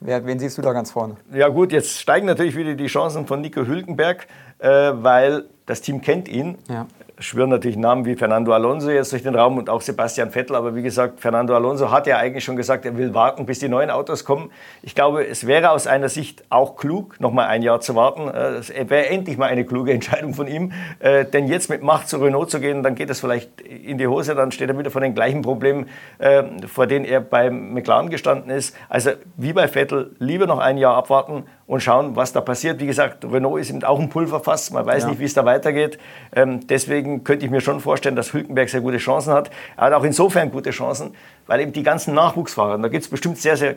Wer, 0.00 0.24
wen 0.24 0.38
siehst 0.38 0.56
du 0.56 0.62
da 0.62 0.72
ganz 0.72 0.92
vorne? 0.92 1.16
Ja 1.32 1.48
gut, 1.48 1.72
jetzt 1.72 1.98
steigen 1.98 2.26
natürlich 2.26 2.56
wieder 2.56 2.74
die 2.74 2.86
Chancen 2.86 3.26
von 3.26 3.40
Nico 3.40 3.66
Hülkenberg, 3.66 4.28
äh, 4.58 4.68
weil 4.68 5.44
das 5.66 5.80
Team 5.80 6.00
kennt 6.00 6.28
ihn. 6.28 6.58
Ja 6.68 6.86
schwören 7.18 7.48
natürlich 7.48 7.76
Namen 7.76 8.04
wie 8.04 8.14
Fernando 8.14 8.52
Alonso 8.52 8.90
jetzt 8.90 9.12
durch 9.12 9.22
den 9.22 9.34
Raum 9.34 9.56
und 9.56 9.70
auch 9.70 9.80
Sebastian 9.80 10.30
Vettel. 10.30 10.54
Aber 10.54 10.74
wie 10.74 10.82
gesagt, 10.82 11.20
Fernando 11.20 11.54
Alonso 11.54 11.90
hat 11.90 12.06
ja 12.06 12.18
eigentlich 12.18 12.44
schon 12.44 12.56
gesagt, 12.56 12.84
er 12.84 12.96
will 12.96 13.14
warten, 13.14 13.46
bis 13.46 13.58
die 13.58 13.68
neuen 13.68 13.90
Autos 13.90 14.24
kommen. 14.24 14.50
Ich 14.82 14.94
glaube, 14.94 15.26
es 15.26 15.46
wäre 15.46 15.70
aus 15.70 15.86
einer 15.86 16.08
Sicht 16.08 16.44
auch 16.50 16.76
klug, 16.76 17.18
noch 17.20 17.32
mal 17.32 17.46
ein 17.46 17.62
Jahr 17.62 17.80
zu 17.80 17.94
warten. 17.94 18.28
Äh, 18.28 18.58
es 18.58 18.68
wäre 18.68 19.06
endlich 19.06 19.38
mal 19.38 19.46
eine 19.46 19.64
kluge 19.64 19.92
Entscheidung 19.92 20.34
von 20.34 20.46
ihm. 20.46 20.72
Äh, 20.98 21.24
denn 21.24 21.46
jetzt 21.46 21.70
mit 21.70 21.82
Macht 21.82 22.08
zu 22.08 22.18
Renault 22.18 22.50
zu 22.50 22.60
gehen, 22.60 22.82
dann 22.82 22.94
geht 22.94 23.08
es 23.08 23.20
vielleicht 23.20 23.60
in 23.62 23.98
die 23.98 24.06
Hose. 24.06 24.34
Dann 24.34 24.52
steht 24.52 24.68
er 24.68 24.78
wieder 24.78 24.90
vor 24.90 25.00
den 25.00 25.14
gleichen 25.14 25.42
Problemen, 25.42 25.88
äh, 26.18 26.42
vor 26.66 26.86
denen 26.86 27.04
er 27.06 27.20
beim 27.20 27.72
McLaren 27.72 28.10
gestanden 28.10 28.50
ist. 28.50 28.76
Also 28.88 29.12
wie 29.36 29.54
bei 29.54 29.68
Vettel, 29.68 30.14
lieber 30.18 30.46
noch 30.46 30.58
ein 30.58 30.76
Jahr 30.76 30.96
abwarten 30.96 31.44
und 31.66 31.82
schauen, 31.82 32.14
was 32.14 32.32
da 32.32 32.40
passiert. 32.40 32.80
Wie 32.80 32.86
gesagt, 32.86 33.24
Renault 33.24 33.60
ist 33.60 33.70
eben 33.70 33.82
auch 33.82 33.98
ein 33.98 34.08
Pulverfass. 34.08 34.70
Man 34.70 34.86
weiß 34.86 35.04
ja. 35.04 35.10
nicht, 35.10 35.18
wie 35.18 35.24
es 35.24 35.34
da 35.34 35.44
weitergeht. 35.44 35.98
Ähm, 36.34 36.66
deswegen 36.66 37.24
könnte 37.24 37.44
ich 37.44 37.50
mir 37.50 37.60
schon 37.60 37.80
vorstellen, 37.80 38.16
dass 38.16 38.32
Hülkenberg 38.32 38.68
sehr 38.68 38.80
gute 38.80 38.98
Chancen 38.98 39.32
hat. 39.32 39.50
Er 39.76 39.86
hat 39.86 39.92
auch 39.92 40.04
insofern 40.04 40.50
gute 40.50 40.70
Chancen, 40.70 41.14
weil 41.46 41.60
eben 41.60 41.72
die 41.72 41.82
ganzen 41.82 42.14
Nachwuchsfahrer, 42.14 42.78
da 42.78 42.88
gibt 42.88 43.04
es 43.04 43.10
bestimmt 43.10 43.38
sehr, 43.38 43.56
sehr 43.56 43.76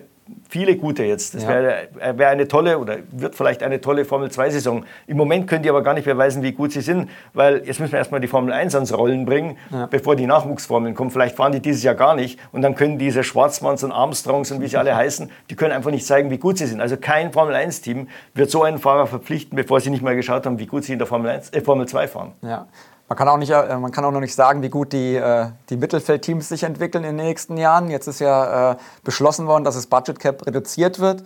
viele 0.50 0.76
gute 0.76 1.04
jetzt. 1.04 1.36
Das 1.36 1.44
ja. 1.44 1.50
wäre 1.50 1.88
wär 2.16 2.30
eine 2.30 2.48
tolle 2.48 2.80
oder 2.80 2.98
wird 3.12 3.36
vielleicht 3.36 3.64
eine 3.64 3.82
tolle 3.82 4.06
Formel-2-Saison. 4.06 4.86
Im 5.08 5.18
Moment 5.18 5.48
können 5.48 5.64
die 5.64 5.70
aber 5.70 5.84
gar 5.84 5.94
nicht 5.94 6.06
beweisen, 6.06 6.44
wie 6.44 6.52
gut 6.52 6.72
sie 6.72 6.82
sind, 6.82 7.10
weil 7.34 7.66
jetzt 7.66 7.80
müssen 7.80 7.92
wir 7.92 8.00
erstmal 8.00 8.20
die 8.20 8.28
Formel 8.28 8.54
1 8.54 8.76
ans 8.76 8.96
Rollen 8.96 9.26
bringen, 9.26 9.58
ja. 9.72 9.86
bevor 9.86 10.16
die 10.16 10.26
Nachwuchsformeln 10.26 10.96
kommen. 10.96 11.12
Vielleicht 11.12 11.36
fahren 11.36 11.52
die 11.52 11.60
dieses 11.60 11.84
Jahr 11.84 11.96
gar 11.96 12.16
nicht 12.16 12.40
und 12.52 12.62
dann 12.62 12.76
können 12.76 12.98
diese 12.98 13.24
Schwarzmanns 13.24 13.84
und 13.84 13.92
Armstrongs 13.92 14.52
und 14.52 14.62
wie 14.62 14.68
sie 14.68 14.78
alle 14.78 14.96
heißen, 14.96 15.30
die 15.50 15.56
können 15.56 15.72
einfach 15.72 15.92
nicht 15.92 16.06
zeigen, 16.06 16.30
wie 16.32 16.38
gut 16.38 16.58
sie 16.58 16.66
sind. 16.66 16.82
Also 16.82 16.98
kein 16.98 17.32
Formel 17.32 17.56
1-Team 17.56 18.08
wird 18.34 18.50
so 18.50 18.64
einen 18.64 18.80
Fahrer 18.80 19.08
verpflichten, 19.08 19.56
bevor 19.56 19.80
sie 19.80 19.90
nicht 19.90 20.02
mal 20.02 20.16
geschaut 20.16 20.46
haben, 20.46 20.60
wie 20.60 20.68
gut 20.68 20.84
sie 20.84 20.94
in 20.94 21.00
der 21.00 21.08
Formel, 21.08 21.30
1, 21.32 21.52
äh, 21.52 21.62
Formel 21.62 21.88
2 21.88 22.08
fahren. 22.08 22.34
Ja. 22.42 22.68
Man 23.10 23.18
kann, 23.18 23.28
auch 23.28 23.38
nicht, 23.38 23.50
äh, 23.50 23.78
man 23.78 23.92
kann 23.92 24.06
auch 24.06 24.12
noch 24.12 24.20
nicht 24.20 24.36
sagen, 24.36 24.62
wie 24.62 24.70
gut 24.70 24.94
die, 24.94 25.16
äh, 25.16 25.48
die 25.72 25.78
Mittelfeldteams 25.78 26.48
sich 26.48 26.62
entwickeln 26.62 27.04
in 27.04 27.18
den 27.18 27.26
nächsten 27.26 27.58
Jahren. 27.58 27.90
Jetzt 27.90 28.06
ist 28.06 28.20
ja 28.20 28.74
äh, 28.74 28.76
beschlossen 29.04 29.48
worden, 29.48 29.64
dass 29.64 29.74
das 29.74 29.88
Budget 29.88 30.20
Cap 30.20 30.46
reduziert 30.46 31.00
wird. 31.00 31.24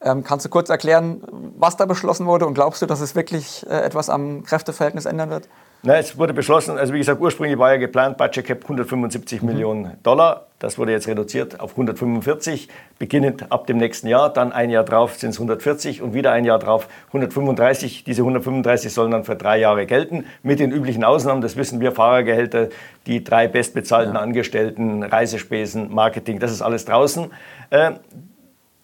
Ähm, 0.00 0.24
kannst 0.24 0.46
du 0.46 0.48
kurz 0.48 0.70
erklären, 0.70 1.22
was 1.58 1.76
da 1.76 1.84
beschlossen 1.84 2.24
wurde 2.24 2.46
und 2.46 2.54
glaubst 2.54 2.80
du, 2.80 2.86
dass 2.86 3.00
es 3.00 3.14
wirklich 3.14 3.66
etwas 3.68 4.08
am 4.08 4.44
Kräfteverhältnis 4.44 5.04
ändern 5.04 5.28
wird? 5.28 5.48
Na, 5.86 5.98
es 5.98 6.18
wurde 6.18 6.34
beschlossen, 6.34 6.78
also 6.78 6.92
wie 6.92 6.98
gesagt, 6.98 7.20
ursprünglich 7.20 7.60
war 7.60 7.70
ja 7.70 7.76
geplant, 7.76 8.18
Budget 8.18 8.44
Cap 8.44 8.62
175 8.64 9.40
mhm. 9.40 9.46
Millionen 9.46 9.92
Dollar. 10.02 10.48
Das 10.58 10.78
wurde 10.78 10.90
jetzt 10.90 11.06
reduziert 11.06 11.60
auf 11.60 11.72
145, 11.72 12.68
beginnend 12.98 13.52
ab 13.52 13.68
dem 13.68 13.76
nächsten 13.76 14.08
Jahr. 14.08 14.32
Dann 14.32 14.50
ein 14.50 14.70
Jahr 14.70 14.82
drauf 14.82 15.14
sind 15.14 15.30
es 15.30 15.36
140 15.36 16.02
und 16.02 16.12
wieder 16.12 16.32
ein 16.32 16.44
Jahr 16.44 16.58
drauf 16.58 16.88
135. 17.08 18.02
Diese 18.02 18.22
135 18.22 18.92
sollen 18.92 19.12
dann 19.12 19.22
für 19.22 19.36
drei 19.36 19.60
Jahre 19.60 19.86
gelten, 19.86 20.24
mit 20.42 20.58
den 20.58 20.72
üblichen 20.72 21.04
Ausnahmen. 21.04 21.40
Das 21.40 21.56
wissen 21.56 21.78
wir, 21.78 21.92
Fahrergehälter, 21.92 22.70
die 23.06 23.22
drei 23.22 23.46
bestbezahlten 23.46 24.16
ja. 24.16 24.20
Angestellten, 24.20 25.04
Reisespesen, 25.04 25.94
Marketing, 25.94 26.40
das 26.40 26.50
ist 26.50 26.62
alles 26.62 26.84
draußen. 26.84 27.30
Äh, 27.70 27.92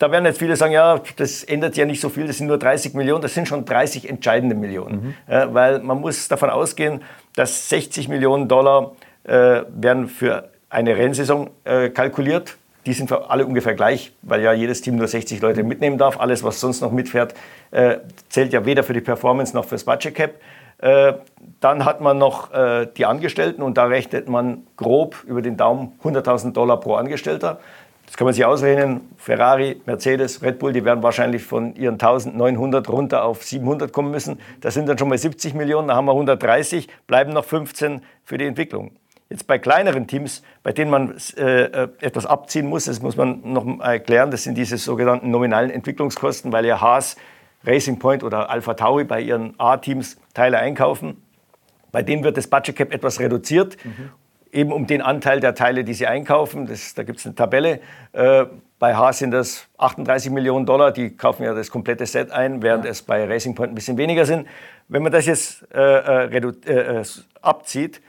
da 0.02 0.10
werden 0.10 0.24
jetzt 0.24 0.40
viele 0.40 0.56
sagen, 0.56 0.72
ja, 0.72 1.00
das 1.16 1.44
ändert 1.44 1.76
ja 1.76 1.84
nicht 1.84 2.00
so 2.00 2.08
viel, 2.08 2.26
das 2.26 2.38
sind 2.38 2.48
nur 2.48 2.58
30 2.58 2.94
Millionen, 2.94 3.22
das 3.22 3.34
sind 3.34 3.46
schon 3.46 3.64
30 3.64 4.08
entscheidende 4.08 4.56
Millionen. 4.56 5.14
Mhm. 5.28 5.32
Äh, 5.32 5.54
weil 5.54 5.78
man 5.78 6.00
muss 6.00 6.26
davon 6.26 6.50
ausgehen, 6.50 7.02
dass 7.36 7.68
60 7.68 8.08
Millionen 8.08 8.48
Dollar 8.48 8.96
äh, 9.22 9.62
werden 9.68 10.08
für 10.08 10.48
eine 10.70 10.96
Rennsaison 10.96 11.50
äh, 11.62 11.88
kalkuliert. 11.90 12.56
Die 12.84 12.94
sind 12.94 13.06
für 13.06 13.30
alle 13.30 13.46
ungefähr 13.46 13.74
gleich, 13.74 14.12
weil 14.22 14.42
ja 14.42 14.52
jedes 14.52 14.80
Team 14.80 14.96
nur 14.96 15.06
60 15.06 15.40
Leute 15.40 15.62
mitnehmen 15.62 15.98
darf. 15.98 16.18
Alles, 16.18 16.42
was 16.42 16.58
sonst 16.58 16.80
noch 16.80 16.90
mitfährt, 16.90 17.34
äh, 17.70 17.98
zählt 18.28 18.52
ja 18.52 18.66
weder 18.66 18.82
für 18.82 18.94
die 18.94 19.00
Performance 19.00 19.54
noch 19.54 19.66
fürs 19.66 19.84
Budget 19.84 20.16
Cap. 20.16 20.32
Äh, 20.78 21.12
dann 21.60 21.84
hat 21.84 22.00
man 22.00 22.18
noch 22.18 22.52
äh, 22.52 22.88
die 22.96 23.06
Angestellten 23.06 23.62
und 23.62 23.78
da 23.78 23.84
rechnet 23.84 24.28
man 24.28 24.64
grob 24.76 25.22
über 25.28 25.42
den 25.42 25.56
Daumen 25.56 25.92
100.000 26.02 26.54
Dollar 26.54 26.80
pro 26.80 26.96
Angestellter. 26.96 27.60
Das 28.12 28.18
kann 28.18 28.26
man 28.26 28.34
sich 28.34 28.44
ausrechnen. 28.44 29.08
Ferrari, 29.16 29.80
Mercedes, 29.86 30.42
Red 30.42 30.58
Bull, 30.58 30.74
die 30.74 30.84
werden 30.84 31.02
wahrscheinlich 31.02 31.44
von 31.44 31.74
ihren 31.74 31.94
1900 31.94 32.86
runter 32.90 33.24
auf 33.24 33.42
700 33.42 33.90
kommen 33.90 34.10
müssen. 34.10 34.38
Das 34.60 34.74
sind 34.74 34.86
dann 34.86 34.98
schon 34.98 35.08
mal 35.08 35.16
70 35.16 35.54
Millionen, 35.54 35.88
da 35.88 35.94
haben 35.94 36.04
wir 36.04 36.12
130, 36.12 36.88
bleiben 37.06 37.32
noch 37.32 37.46
15 37.46 38.02
für 38.22 38.36
die 38.36 38.44
Entwicklung. 38.44 38.90
Jetzt 39.30 39.46
bei 39.46 39.58
kleineren 39.58 40.08
Teams, 40.08 40.42
bei 40.62 40.72
denen 40.72 40.90
man 40.90 41.14
äh, 41.38 41.62
äh, 41.62 41.88
etwas 42.02 42.26
abziehen 42.26 42.66
muss, 42.66 42.84
das 42.84 43.00
muss 43.00 43.16
man 43.16 43.50
noch 43.50 43.80
erklären, 43.80 44.30
das 44.30 44.42
sind 44.42 44.58
diese 44.58 44.76
sogenannten 44.76 45.30
nominalen 45.30 45.70
Entwicklungskosten, 45.70 46.52
weil 46.52 46.66
ja 46.66 46.82
Haas, 46.82 47.16
Racing 47.64 47.98
Point 47.98 48.24
oder 48.24 48.50
Alpha 48.50 48.74
Tauri 48.74 49.04
bei 49.04 49.22
ihren 49.22 49.54
A-Teams 49.56 50.18
Teile 50.34 50.58
einkaufen. 50.58 51.22
Bei 51.92 52.02
denen 52.02 52.24
wird 52.24 52.36
das 52.36 52.46
Budget 52.46 52.76
Cap 52.76 52.92
etwas 52.92 53.20
reduziert 53.20 53.78
mhm 53.82 54.10
eben 54.52 54.70
um 54.72 54.86
den 54.86 55.02
Anteil 55.02 55.40
der 55.40 55.54
Teile, 55.54 55.82
die 55.82 55.94
sie 55.94 56.06
einkaufen. 56.06 56.66
Das, 56.66 56.94
da 56.94 57.02
gibt 57.02 57.18
es 57.18 57.26
eine 57.26 57.34
Tabelle. 57.34 57.80
Äh, 58.12 58.44
bei 58.78 58.94
Haas 58.94 59.18
sind 59.18 59.30
das 59.30 59.66
38 59.78 60.30
Millionen 60.30 60.66
Dollar, 60.66 60.92
die 60.92 61.16
kaufen 61.16 61.44
ja 61.44 61.54
das 61.54 61.70
komplette 61.70 62.04
Set 62.04 62.30
ein, 62.30 62.62
während 62.62 62.84
ja. 62.84 62.90
es 62.90 63.02
bei 63.02 63.24
Racing 63.24 63.54
Point 63.54 63.72
ein 63.72 63.74
bisschen 63.74 63.96
weniger 63.96 64.26
sind. 64.26 64.46
Wenn 64.88 65.02
man 65.02 65.12
das 65.12 65.26
jetzt 65.26 65.64
äh, 65.72 66.26
äh, 66.26 66.52
äh, 66.66 67.04
abzieht, 67.40 68.02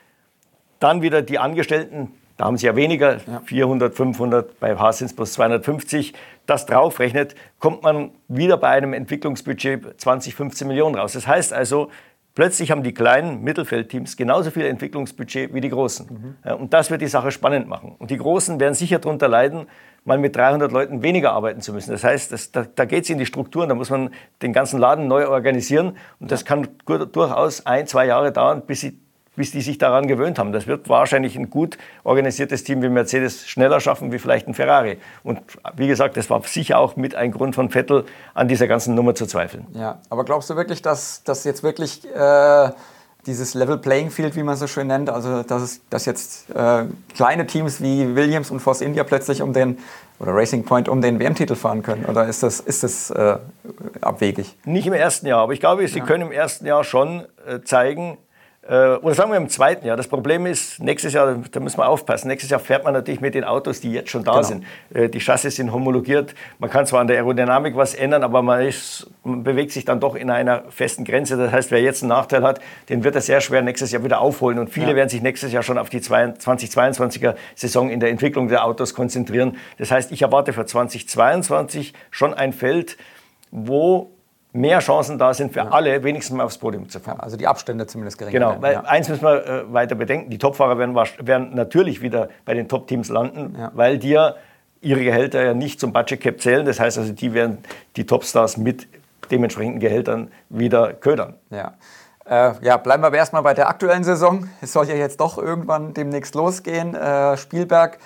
dann 0.80 1.02
wieder 1.02 1.22
die 1.22 1.40
Angestellten, 1.40 2.12
da 2.38 2.46
haben 2.46 2.58
sie 2.58 2.66
ja 2.66 2.76
weniger, 2.76 3.18
ja. 3.28 3.42
400, 3.46 3.96
500, 3.96 4.60
bei 4.60 4.76
Haas 4.76 4.98
sind 4.98 5.08
es 5.08 5.16
plus 5.16 5.34
250, 5.34 6.14
das 6.46 6.66
draufrechnet, 6.66 7.36
kommt 7.60 7.84
man 7.84 8.12
wieder 8.28 8.58
bei 8.58 8.70
einem 8.70 8.94
Entwicklungsbudget 8.94 10.02
20, 10.02 10.36
15 10.36 10.68
Millionen 10.68 10.96
raus. 10.96 11.14
Das 11.14 11.28
heißt 11.28 11.54
also, 11.54 11.90
Plötzlich 12.36 12.72
haben 12.72 12.82
die 12.82 12.94
kleinen 12.94 13.44
Mittelfeldteams 13.44 14.18
genauso 14.18 14.50
viel 14.50 14.66
Entwicklungsbudget 14.66 15.54
wie 15.54 15.62
die 15.62 15.70
großen. 15.70 16.36
Mhm. 16.44 16.54
Und 16.56 16.74
das 16.74 16.90
wird 16.90 17.02
die 17.02 17.08
Sache 17.08 17.30
spannend 17.30 17.68
machen. 17.68 17.96
Und 18.00 18.10
die 18.10 18.18
Großen 18.18 18.60
werden 18.60 18.74
sicher 18.74 18.98
darunter 18.98 19.28
leiden, 19.28 19.68
mal 20.04 20.18
mit 20.18 20.36
300 20.36 20.72
Leuten 20.72 21.04
weniger 21.04 21.32
arbeiten 21.32 21.62
zu 21.62 21.74
müssen. 21.74 21.92
Das 21.92 22.04
heißt, 22.04 22.32
das, 22.32 22.52
da, 22.52 22.66
da 22.76 22.86
geht 22.86 23.04
es 23.04 23.10
in 23.12 23.20
die 23.20 23.28
Strukturen, 23.28 23.70
da 23.70 23.76
muss 23.76 23.92
man 23.92 24.10
den 24.42 24.52
ganzen 24.52 24.80
Laden 24.80 25.08
neu 25.08 25.28
organisieren. 25.28 25.96
Und 26.20 26.32
das 26.32 26.44
kann 26.44 26.68
durchaus 26.86 27.68
ein, 27.68 27.86
zwei 27.86 28.08
Jahre 28.08 28.32
dauern, 28.32 28.64
bis 28.66 28.82
sie 28.82 29.00
bis 29.36 29.52
die 29.52 29.62
sich 29.62 29.78
daran 29.78 30.08
gewöhnt 30.08 30.40
haben. 30.40 30.52
Das 30.52 30.68
wird 30.68 30.90
wahrscheinlich 30.90 31.36
ein 31.36 31.50
gut 31.50 31.78
organisiertes 32.04 32.64
Team 32.64 32.82
wie 32.82 32.90
Mercedes 32.90 33.48
schneller 33.48 33.80
schaffen 33.80 34.12
wie 34.12 34.20
vielleicht 34.20 34.48
ein 34.48 34.54
Ferrari. 34.54 34.98
Und 35.24 35.40
wie 35.76 35.88
gesagt, 35.88 36.18
das 36.18 36.30
war 36.30 36.42
sicher 36.44 36.78
auch 36.80 36.96
mit 36.96 37.16
ein 37.16 37.32
Grund 37.32 37.56
von 37.56 37.70
Vettel, 37.70 38.06
an 38.34 38.48
dieser 38.48 38.68
ganzen 38.68 38.96
Nummer 38.96 39.16
zu 39.16 39.26
zweifeln. 39.26 39.66
Ja, 39.74 40.00
aber 40.10 40.24
glaubst 40.24 40.50
du 40.50 40.56
wirklich, 40.56 40.82
dass 40.82 41.24
das 41.24 41.44
jetzt 41.44 41.64
wirklich 41.64 42.06
äh, 42.14 42.70
dieses 43.26 43.54
Level 43.54 43.78
Playing 43.78 44.12
Field, 44.12 44.36
wie 44.36 44.44
man 44.44 44.56
so 44.58 44.68
schön 44.68 44.88
nennt, 44.88 45.10
also 45.10 45.44
dass, 45.44 45.62
es, 45.62 45.82
dass 45.90 46.06
jetzt 46.06 46.50
äh, 46.52 46.86
kleine 47.16 47.48
Teams 47.48 47.82
wie 47.82 48.16
Williams 48.16 48.52
und 48.52 48.60
Force 48.60 48.82
India 48.82 49.04
plötzlich 49.04 49.42
um 49.42 49.54
den 49.54 49.78
oder 50.20 50.34
Racing 50.36 50.64
Point 50.64 50.88
um 50.88 51.02
den 51.02 51.20
WM-Titel 51.20 51.56
fahren 51.56 51.84
können? 51.84 52.06
Oder 52.06 52.28
ist 52.28 52.44
das, 52.44 52.60
ist 52.60 52.84
das 52.84 53.10
äh, 53.12 53.38
abwegig? 54.02 54.56
Nicht 54.66 54.88
im 54.88 54.94
ersten 54.94 55.28
Jahr, 55.28 55.42
aber 55.42 55.54
ich 55.54 55.60
glaube, 55.60 55.88
sie 55.88 56.00
ja. 56.00 56.06
können 56.06 56.28
im 56.28 56.32
ersten 56.32 56.66
Jahr 56.66 56.84
schon 56.84 57.26
äh, 57.48 57.62
zeigen, 57.64 58.18
oder 58.66 59.14
sagen 59.14 59.30
wir 59.30 59.38
im 59.38 59.50
zweiten 59.50 59.86
Jahr. 59.86 59.98
Das 59.98 60.08
Problem 60.08 60.46
ist, 60.46 60.82
nächstes 60.82 61.12
Jahr, 61.12 61.36
da 61.52 61.60
müssen 61.60 61.78
wir 61.78 61.88
aufpassen, 61.88 62.30
nächstes 62.30 62.50
Jahr 62.50 62.62
fährt 62.62 62.86
man 62.86 62.94
natürlich 62.94 63.20
mit 63.20 63.36
den 63.36 63.44
Autos, 63.44 63.82
die 63.82 63.92
jetzt 63.92 64.10
schon 64.10 64.24
da 64.24 64.32
genau. 64.32 64.44
sind. 64.44 64.64
Äh, 64.94 65.10
die 65.10 65.20
Chassis 65.20 65.58
sind 65.58 65.74
homologiert. 65.74 66.34
Man 66.60 66.70
kann 66.70 66.86
zwar 66.86 67.02
an 67.02 67.08
der 67.08 67.18
Aerodynamik 67.18 67.76
was 67.76 67.94
ändern, 67.94 68.24
aber 68.24 68.42
man, 68.42 68.62
ist, 68.62 69.12
man 69.26 69.44
bewegt 69.44 69.72
sich 69.72 69.84
dann 69.84 70.00
doch 70.00 70.16
in 70.16 70.30
einer 70.30 70.64
festen 70.70 71.04
Grenze. 71.04 71.36
Das 71.36 71.52
heißt, 71.52 71.72
wer 71.72 71.82
jetzt 71.82 72.04
einen 72.04 72.10
Nachteil 72.10 72.44
hat, 72.44 72.62
den 72.88 73.04
wird 73.04 73.16
er 73.16 73.22
sehr 73.22 73.42
schwer 73.42 73.62
nächstes 73.62 73.92
Jahr 73.92 74.06
wieder 74.06 74.22
aufholen. 74.22 74.58
Und 74.58 74.70
viele 74.70 74.92
ja. 74.92 74.96
werden 74.96 75.10
sich 75.10 75.22
nächstes 75.22 75.52
Jahr 75.52 75.64
schon 75.64 75.78
auf 75.78 75.90
die 75.90 76.00
2022er 76.00 77.36
Saison 77.56 77.90
in 77.90 78.00
der 78.00 78.12
Entwicklung 78.12 78.48
der 78.48 78.64
Autos 78.64 78.94
konzentrieren. 78.94 79.58
Das 79.78 79.92
heißt, 79.92 80.14
ich 80.14 80.22
erwarte 80.22 80.54
für 80.54 80.66
2022 80.66 81.94
schon 82.12 82.34
ein 82.34 82.54
Feld, 82.54 82.98
wo 83.52 84.13
mehr 84.54 84.80
Chancen 84.80 85.18
da 85.18 85.34
sind 85.34 85.52
für 85.52 85.60
ja. 85.60 85.70
alle, 85.70 86.04
wenigstens 86.04 86.38
mal 86.38 86.44
aufs 86.44 86.58
Podium 86.58 86.88
zu 86.88 87.00
fahren. 87.00 87.18
Ja, 87.18 87.24
also 87.24 87.38
die 87.38 87.48
Abstände 87.48 87.88
zumindest 87.88 88.18
geringer 88.18 88.40
Genau, 88.40 88.62
weil 88.62 88.74
ja. 88.74 88.82
eins 88.82 89.10
müssen 89.10 89.24
wir 89.24 89.46
äh, 89.46 89.74
weiter 89.74 89.96
bedenken, 89.96 90.30
die 90.30 90.38
Topfahrer 90.38 90.78
werden, 90.78 90.96
werden 90.96 91.56
natürlich 91.56 92.02
wieder 92.02 92.30
bei 92.46 92.54
den 92.54 92.70
Top-Teams 92.70 93.10
landen, 93.10 93.58
weil 93.74 93.98
die 93.98 94.12
ja 94.12 94.36
ihre 94.82 95.04
Gehälter 95.04 95.44
ja 95.44 95.54
nicht 95.54 95.80
zum 95.80 95.92
Budget 95.94 96.22
Cap 96.22 96.40
zählen. 96.42 96.66
Das 96.66 96.80
heißt 96.80 96.98
also, 96.98 97.14
die 97.14 97.34
werden 97.34 97.60
die 97.96 98.06
Topstars 98.06 98.58
mit 98.58 98.88
dementsprechenden 99.32 99.80
Gehältern 99.80 100.30
wieder 100.50 100.94
ködern. 100.94 101.36
Ja. 101.50 101.74
Äh, 102.26 102.54
ja, 102.62 102.78
bleiben 102.78 103.02
wir 103.04 103.08
aber 103.08 103.18
erstmal 103.18 103.44
bei 103.44 103.54
der 103.54 103.70
aktuellen 103.70 104.04
Saison. 104.04 104.48
Es 104.62 104.74
soll 104.74 104.88
ja 104.88 104.96
jetzt 104.96 105.20
doch 105.20 105.38
irgendwann 105.38 105.94
demnächst 105.94 106.36
losgehen. 106.36 106.96
Äh, 106.96 107.38
Spielberg 107.38 107.98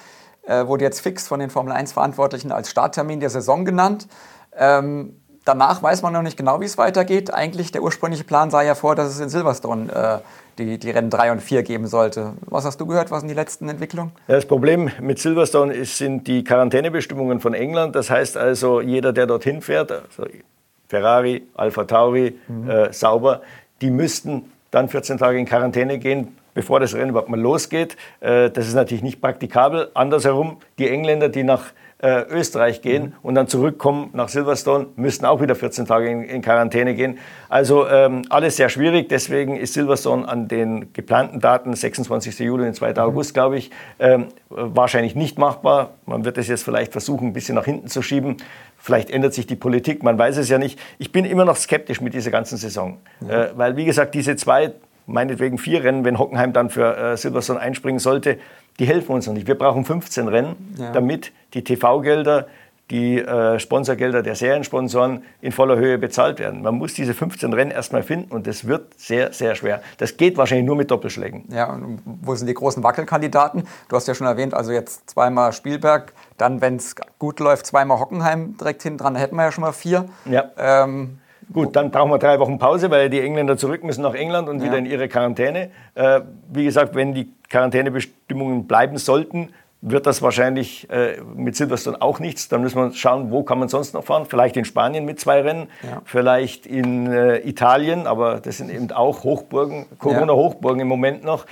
äh, 0.44 0.66
wurde 0.66 0.86
jetzt 0.86 1.02
fix 1.02 1.28
von 1.28 1.40
den 1.40 1.50
Formel 1.50 1.74
1-Verantwortlichen 1.74 2.52
als 2.52 2.70
Starttermin 2.70 3.20
der 3.20 3.30
Saison 3.30 3.66
genannt. 3.66 4.08
Ähm, 4.56 5.20
Danach 5.48 5.82
weiß 5.82 6.02
man 6.02 6.12
noch 6.12 6.24
nicht 6.24 6.36
genau, 6.36 6.60
wie 6.60 6.66
es 6.66 6.78
weitergeht. 6.78 7.34
Eigentlich 7.34 7.72
der 7.72 7.82
ursprüngliche 7.82 8.26
Plan 8.26 8.52
sah 8.52 8.64
ja 8.64 8.76
vor, 8.76 8.96
dass 8.96 9.08
es 9.08 9.22
in 9.22 9.30
Silverstone 9.30 9.90
äh, 9.94 10.18
die, 10.58 10.78
die 10.78 10.92
Rennen 10.92 11.10
3 11.10 11.32
und 11.32 11.42
4 11.42 11.64
geben 11.64 11.88
sollte. 11.88 12.34
Was 12.48 12.66
hast 12.66 12.82
du 12.82 12.86
gehört? 12.86 13.12
Was 13.12 13.22
sind 13.22 13.30
die 13.30 13.34
letzten 13.34 13.70
Entwicklungen? 13.70 14.12
Ja, 14.28 14.36
das 14.36 14.46
Problem 14.46 14.92
mit 15.00 15.20
Silverstone 15.20 15.74
ist, 15.74 15.98
sind 15.98 16.28
die 16.28 16.44
Quarantänebestimmungen 16.44 17.40
von 17.40 17.54
England. 17.54 17.96
Das 17.96 18.10
heißt 18.10 18.36
also, 18.36 18.82
jeder, 18.82 19.14
der 19.14 19.26
dorthin 19.26 19.62
fährt, 19.62 19.90
also 19.90 20.26
Ferrari, 20.90 21.48
Alpha 21.56 21.86
Tauri, 21.86 22.38
mhm. 22.50 22.70
äh, 22.70 22.92
Sauber, 22.92 23.42
die 23.80 23.90
müssten 23.90 24.52
dann 24.72 24.90
14 24.90 25.18
Tage 25.18 25.40
in 25.40 25.46
Quarantäne 25.46 25.98
gehen, 25.98 26.38
bevor 26.56 26.82
das 26.82 26.94
Rennen 26.94 27.12
überhaupt 27.12 27.30
mal 27.30 27.40
losgeht. 27.40 27.96
Äh, 28.20 28.50
das 28.50 28.68
ist 28.68 28.74
natürlich 28.74 29.04
nicht 29.04 29.22
praktikabel. 29.22 29.92
Andersherum, 29.94 30.58
die 30.78 30.90
Engländer, 30.90 31.30
die 31.30 31.44
nach 31.44 31.72
äh, 32.00 32.22
Österreich 32.30 32.82
gehen 32.82 33.04
mhm. 33.04 33.14
und 33.24 33.36
dann 33.36 33.48
zurückkommen 33.48 34.10
nach 34.14 34.30
Silverstone, 34.30 34.88
müssten 34.96 35.26
auch 35.26 35.42
wieder 35.42 35.56
14 35.56 35.86
Tage 35.86 36.10
in, 36.10 36.24
in 36.24 36.42
Quarantäne 36.42 36.94
gehen. 36.94 37.18
Also 37.50 37.88
ähm, 37.88 38.24
alles 38.30 38.58
sehr 38.58 38.70
schwierig. 38.70 39.10
Deswegen 39.10 39.58
ist 39.58 39.74
Silverstone 39.74 40.28
an 40.28 40.48
den 40.48 40.94
geplanten 40.94 41.40
Daten, 41.40 41.74
26. 41.74 42.38
Juli 42.40 42.68
und 42.68 42.76
2. 42.76 42.92
Mhm. 42.92 42.98
August, 43.00 43.34
glaube 43.34 43.58
ich, 43.58 43.72
ähm, 44.00 44.28
wahrscheinlich 44.50 45.16
nicht 45.16 45.40
machbar. 45.40 45.92
Man 46.06 46.24
wird 46.24 46.38
es 46.38 46.48
jetzt 46.48 46.64
vielleicht 46.64 46.92
versuchen, 46.92 47.30
ein 47.30 47.34
bisschen 47.34 47.56
nach 47.56 47.66
hinten 47.66 47.88
zu 47.88 48.02
schieben. 48.02 48.38
Vielleicht 48.78 49.10
ändert 49.10 49.34
sich 49.34 49.48
die 49.48 49.56
Politik, 49.56 50.04
man 50.04 50.20
weiß 50.20 50.38
es 50.38 50.50
ja 50.50 50.60
nicht. 50.60 50.80
Ich 51.00 51.12
bin 51.12 51.26
immer 51.26 51.46
noch 51.46 51.56
skeptisch 51.56 52.00
mit 52.00 52.14
dieser 52.14 52.30
ganzen 52.30 52.58
Saison, 52.58 52.98
mhm. 53.20 53.30
äh, 53.30 53.58
weil 53.58 53.76
wie 53.76 53.86
gesagt, 53.86 54.14
diese 54.14 54.36
zwei 54.36 54.74
meinetwegen 55.08 55.58
vier 55.58 55.84
Rennen, 55.84 56.06
wenn 56.06 56.20
Hockenheim 56.20 56.54
dann 56.54 56.70
für 56.70 56.96
äh, 56.96 57.18
Silverstone 57.18 57.60
einspringen 57.60 58.00
sollte, 58.00 58.38
die 58.78 58.86
helfen 58.86 59.14
uns 59.14 59.26
noch 59.26 59.34
nicht. 59.34 59.48
Wir 59.48 59.58
brauchen 59.58 59.86
15 59.86 60.28
Rennen, 60.28 60.76
ja. 60.78 60.92
damit 60.92 61.32
die 61.54 61.64
TV-Gelder, 61.64 62.48
die 62.92 63.20
äh, 63.20 63.60
Sponsorgelder 63.60 64.24
der 64.24 64.36
Seriensponsoren 64.36 65.24
in 65.42 65.52
voller 65.52 65.76
Höhe 65.76 65.98
bezahlt 65.98 66.40
werden. 66.40 66.62
Man 66.62 66.76
muss 66.76 66.94
diese 66.94 67.14
15 67.14 67.52
Rennen 67.52 67.72
erstmal 67.72 68.04
finden 68.04 68.32
und 68.32 68.48
das 68.48 68.66
wird 68.66 68.94
sehr, 68.98 69.34
sehr 69.34 69.56
schwer. 69.56 69.82
Das 69.98 70.16
geht 70.16 70.38
wahrscheinlich 70.38 70.66
nur 70.66 70.78
mit 70.78 70.90
Doppelschlägen. 70.90 71.46
Ja, 71.50 71.74
und 71.74 72.00
wo 72.06 72.36
sind 72.36 72.48
die 72.48 72.54
großen 72.54 72.84
Wackelkandidaten? 72.84 73.68
Du 73.90 73.96
hast 73.96 74.08
ja 74.08 74.16
schon 74.16 74.28
erwähnt, 74.28 74.54
also 74.54 74.72
jetzt 74.72 75.10
zweimal 75.10 75.52
Spielberg, 75.52 76.14
dann, 76.38 76.62
wenn 76.62 76.78
es 76.78 76.96
gut 77.20 77.40
läuft, 77.40 77.66
zweimal 77.66 78.00
Hockenheim 78.00 78.56
direkt 78.58 78.84
hinten 78.84 79.00
dran, 79.00 79.16
da 79.16 79.20
hätten 79.20 79.36
wir 79.36 79.44
ja 79.44 79.52
schon 79.52 79.64
mal 79.64 79.74
vier. 79.74 80.06
Ja. 80.26 80.46
Ähm, 80.58 81.20
Gut, 81.52 81.76
dann 81.76 81.92
brauchen 81.92 82.12
wir 82.12 82.18
drei 82.18 82.40
Wochen 82.40 82.58
Pause, 82.58 82.92
weil 82.92 83.10
die 83.10 83.22
Engländer 83.22 83.58
zurück 83.58 83.84
müssen 83.84 84.02
nach 84.02 84.14
England 84.14 84.50
und 84.50 84.60
ja. 84.60 84.66
wieder 84.66 84.78
in 84.78 84.86
ihre 84.86 85.08
Quarantäne. 85.08 85.70
Äh, 85.96 86.22
wie 86.52 86.66
gesagt, 86.66 86.94
wenn 86.96 87.14
die 87.14 87.32
Quarantänebestimmungen 87.50 88.68
bleiben 88.68 88.98
sollten, 88.98 89.50
wird 89.82 90.08
das 90.08 90.22
wahrscheinlich 90.22 90.90
äh, 90.90 91.22
mit 91.36 91.56
Silverstone 91.56 92.02
auch 92.02 92.20
nichts. 92.20 92.50
Dann 92.50 92.62
müssen 92.62 92.78
wir 92.78 92.92
schauen, 92.94 93.32
wo 93.32 93.44
kann 93.44 93.60
man 93.60 93.70
sonst 93.70 93.94
noch 93.94 94.04
fahren. 94.04 94.26
Vielleicht 94.28 94.58
in 94.58 94.66
Spanien 94.66 95.06
mit 95.06 95.20
zwei 95.20 95.42
Rennen, 95.42 95.68
ja. 95.84 96.02
vielleicht 96.04 96.66
in 96.66 97.12
äh, 97.12 97.38
Italien, 97.48 98.08
aber 98.08 98.40
das 98.40 98.58
sind 98.58 98.72
eben 98.72 98.92
auch 98.92 99.24
Hochburgen, 99.24 99.86
Corona-Hochburgen 100.00 100.82
im 100.82 100.88
Moment 100.88 101.24
noch 101.24 101.46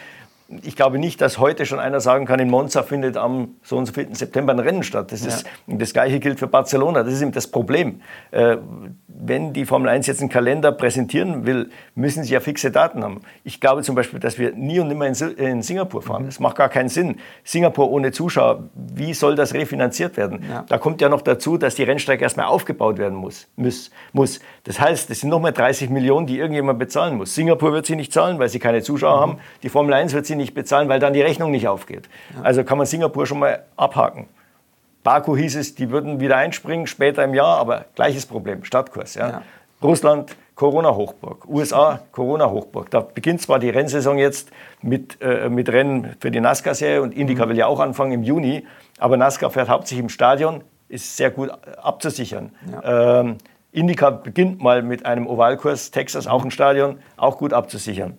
ich 0.47 0.75
glaube 0.75 0.99
nicht, 0.99 1.21
dass 1.21 1.39
heute 1.39 1.65
schon 1.65 1.79
einer 1.79 1.99
sagen 1.99 2.25
kann, 2.25 2.39
in 2.39 2.49
Monza 2.49 2.83
findet 2.83 3.17
am 3.17 3.55
so 3.63 3.77
und 3.77 3.87
so 3.87 3.93
4. 3.93 4.09
September 4.11 4.53
ein 4.53 4.59
Rennen 4.59 4.83
statt. 4.83 5.11
Das, 5.11 5.25
ist, 5.25 5.45
ja. 5.67 5.75
das 5.75 5.93
Gleiche 5.93 6.19
gilt 6.19 6.39
für 6.39 6.47
Barcelona. 6.47 7.03
Das 7.03 7.13
ist 7.13 7.21
eben 7.21 7.31
das 7.31 7.47
Problem. 7.47 8.01
Äh, 8.31 8.57
wenn 9.07 9.53
die 9.53 9.65
Formel 9.65 9.89
1 9.89 10.07
jetzt 10.07 10.19
einen 10.19 10.29
Kalender 10.29 10.71
präsentieren 10.71 11.45
will, 11.45 11.71
müssen 11.95 12.23
sie 12.23 12.33
ja 12.33 12.41
fixe 12.41 12.69
Daten 12.69 13.03
haben. 13.03 13.21
Ich 13.43 13.59
glaube 13.59 13.81
zum 13.81 13.95
Beispiel, 13.95 14.19
dass 14.19 14.37
wir 14.37 14.51
nie 14.51 14.79
und 14.79 14.87
nimmer 14.89 15.07
in, 15.07 15.15
in 15.37 15.61
Singapur 15.63 16.01
fahren. 16.01 16.23
Mhm. 16.23 16.27
Das 16.27 16.39
macht 16.39 16.57
gar 16.57 16.69
keinen 16.69 16.89
Sinn. 16.89 17.17
Singapur 17.43 17.89
ohne 17.89 18.11
Zuschauer, 18.11 18.69
wie 18.75 19.13
soll 19.13 19.35
das 19.35 19.53
refinanziert 19.53 20.15
werden? 20.17 20.43
Ja. 20.47 20.63
Da 20.67 20.77
kommt 20.77 21.01
ja 21.01 21.09
noch 21.09 21.21
dazu, 21.21 21.57
dass 21.57 21.75
die 21.75 21.83
Rennstrecke 21.83 22.23
erstmal 22.23 22.45
aufgebaut 22.45 22.97
werden 22.97 23.17
muss. 23.17 23.47
muss, 23.55 23.89
muss. 24.13 24.39
Das 24.63 24.79
heißt, 24.79 25.09
es 25.09 25.21
sind 25.21 25.29
nochmal 25.29 25.53
30 25.53 25.89
Millionen, 25.89 26.27
die 26.27 26.37
irgendjemand 26.37 26.77
bezahlen 26.77 27.15
muss. 27.15 27.33
Singapur 27.33 27.73
wird 27.73 27.85
sie 27.85 27.95
nicht 27.95 28.13
zahlen, 28.13 28.37
weil 28.37 28.49
sie 28.49 28.59
keine 28.59 28.83
Zuschauer 28.83 29.17
mhm. 29.17 29.21
haben. 29.21 29.39
Die 29.63 29.69
Formel 29.69 29.93
1 29.93 30.13
wird 30.13 30.25
sie 30.25 30.34
nicht 30.37 30.53
bezahlen, 30.53 30.89
weil 30.89 30.99
dann 30.99 31.13
die 31.13 31.21
Rechnung 31.21 31.51
nicht 31.51 31.67
aufgeht. 31.67 32.09
Also 32.43 32.63
kann 32.63 32.77
man 32.77 32.87
Singapur 32.87 33.25
schon 33.25 33.39
mal 33.39 33.63
abhaken. 33.75 34.27
Baku 35.03 35.37
hieß 35.37 35.55
es, 35.57 35.75
die 35.75 35.91
würden 35.91 36.19
wieder 36.19 36.37
einspringen, 36.37 36.87
später 36.87 37.23
im 37.23 37.35
Jahr, 37.35 37.59
aber 37.59 37.85
gleiches 37.93 38.25
Problem, 38.25 38.63
Stadtkurs. 38.63 39.13
Ja. 39.13 39.29
ja. 39.29 39.41
Russland, 39.83 40.35
Corona-Hochburg. 40.55 41.47
USA, 41.47 41.99
Corona-Hochburg. 42.11 42.89
Da 42.89 43.01
beginnt 43.01 43.41
zwar 43.41 43.59
die 43.59 43.69
Rennsaison 43.69 44.17
jetzt 44.17 44.49
mit, 44.81 45.21
äh, 45.21 45.49
mit 45.49 45.69
Rennen 45.69 46.15
für 46.19 46.31
die 46.31 46.39
NASCAR-Serie 46.39 47.01
und 47.01 47.13
Indica 47.13 47.45
mhm. 47.45 47.49
will 47.49 47.57
ja 47.57 47.67
auch 47.67 47.79
anfangen 47.79 48.13
im 48.13 48.23
Juni, 48.23 48.65
aber 48.97 49.15
NASCAR 49.17 49.51
fährt 49.51 49.69
hauptsächlich 49.69 50.03
im 50.03 50.09
Stadion, 50.09 50.63
ist 50.87 51.17
sehr 51.17 51.29
gut 51.29 51.51
abzusichern. 51.81 52.51
Ja. 52.71 53.19
Ähm, 53.19 53.37
Indica 53.71 54.09
beginnt 54.09 54.61
mal 54.61 54.81
mit 54.81 55.05
einem 55.05 55.27
Ovalkurs, 55.27 55.91
Texas 55.91 56.27
auch 56.27 56.43
ein 56.43 56.51
Stadion, 56.51 56.99
auch 57.17 57.37
gut 57.37 57.51
abzusichern. 57.51 58.17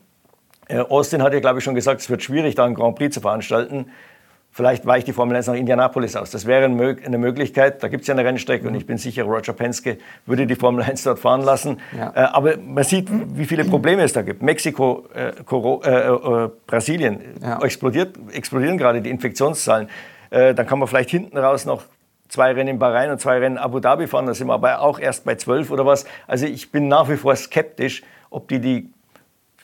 Äh, 0.69 0.79
Austin 0.79 1.23
hat 1.23 1.33
ja, 1.33 1.41
glaube 1.41 1.59
ich, 1.59 1.65
schon 1.65 1.75
gesagt, 1.75 2.01
es 2.01 2.11
wird 2.11 2.23
schwierig, 2.23 2.55
da 2.55 2.65
einen 2.65 2.75
Grand 2.75 2.97
Prix 2.97 3.15
zu 3.15 3.21
veranstalten. 3.21 3.87
Vielleicht 4.57 4.87
weicht 4.87 5.07
die 5.07 5.13
Formel 5.13 5.37
1 5.37 5.49
nach 5.49 5.55
Indianapolis 5.55 6.17
aus. 6.17 6.31
Das 6.31 6.47
wäre 6.47 6.65
eine 6.65 7.19
Möglichkeit. 7.19 7.83
Da 7.83 7.89
gibt 7.89 8.03
es 8.03 8.09
ja 8.09 8.15
eine 8.15 8.25
Rennstrecke 8.25 8.65
mhm. 8.65 8.71
und 8.71 8.75
ich 8.77 8.87
bin 8.87 8.97
sicher, 8.97 9.25
Roger 9.25 9.53
Penske 9.53 9.99
würde 10.25 10.47
die 10.47 10.55
Formel 10.55 10.83
1 10.83 11.03
dort 11.03 11.19
fahren 11.19 11.43
lassen. 11.43 11.79
Ja. 11.95 12.11
Äh, 12.15 12.21
aber 12.33 12.57
man 12.57 12.83
sieht, 12.83 13.09
wie 13.11 13.45
viele 13.45 13.67
Probleme 13.67 14.03
es 14.03 14.15
da 14.15 14.23
gibt. 14.23 14.41
Mexiko, 14.41 15.05
äh, 15.15 15.29
äh, 15.29 16.45
äh, 16.45 16.51
Brasilien 16.67 17.21
ja. 17.43 17.61
explodiert, 17.63 18.17
explodieren 18.33 18.79
gerade 18.79 19.03
die 19.03 19.11
Infektionszahlen. 19.11 19.89
Äh, 20.31 20.55
dann 20.55 20.67
kann 20.67 20.79
man 20.79 20.89
vielleicht 20.89 21.11
hinten 21.11 21.37
raus 21.37 21.67
noch 21.67 21.83
zwei 22.29 22.53
Rennen 22.53 22.69
in 22.69 22.79
Bahrain 22.79 23.11
und 23.11 23.21
zwei 23.21 23.39
Rennen 23.39 23.57
in 23.57 23.63
Abu 23.63 23.81
Dhabi 23.81 24.07
fahren. 24.07 24.25
Da 24.25 24.33
sind 24.33 24.47
wir 24.47 24.55
aber 24.55 24.81
auch 24.81 24.99
erst 24.99 25.27
bei 25.27 25.35
zwölf 25.35 25.71
oder 25.71 25.85
was. 25.85 26.07
Also 26.27 26.47
ich 26.47 26.73
bin 26.73 26.89
nach 26.89 27.11
wie 27.11 27.17
vor 27.17 27.37
skeptisch, 27.37 28.03
ob 28.31 28.49
die 28.49 28.61
die 28.61 28.91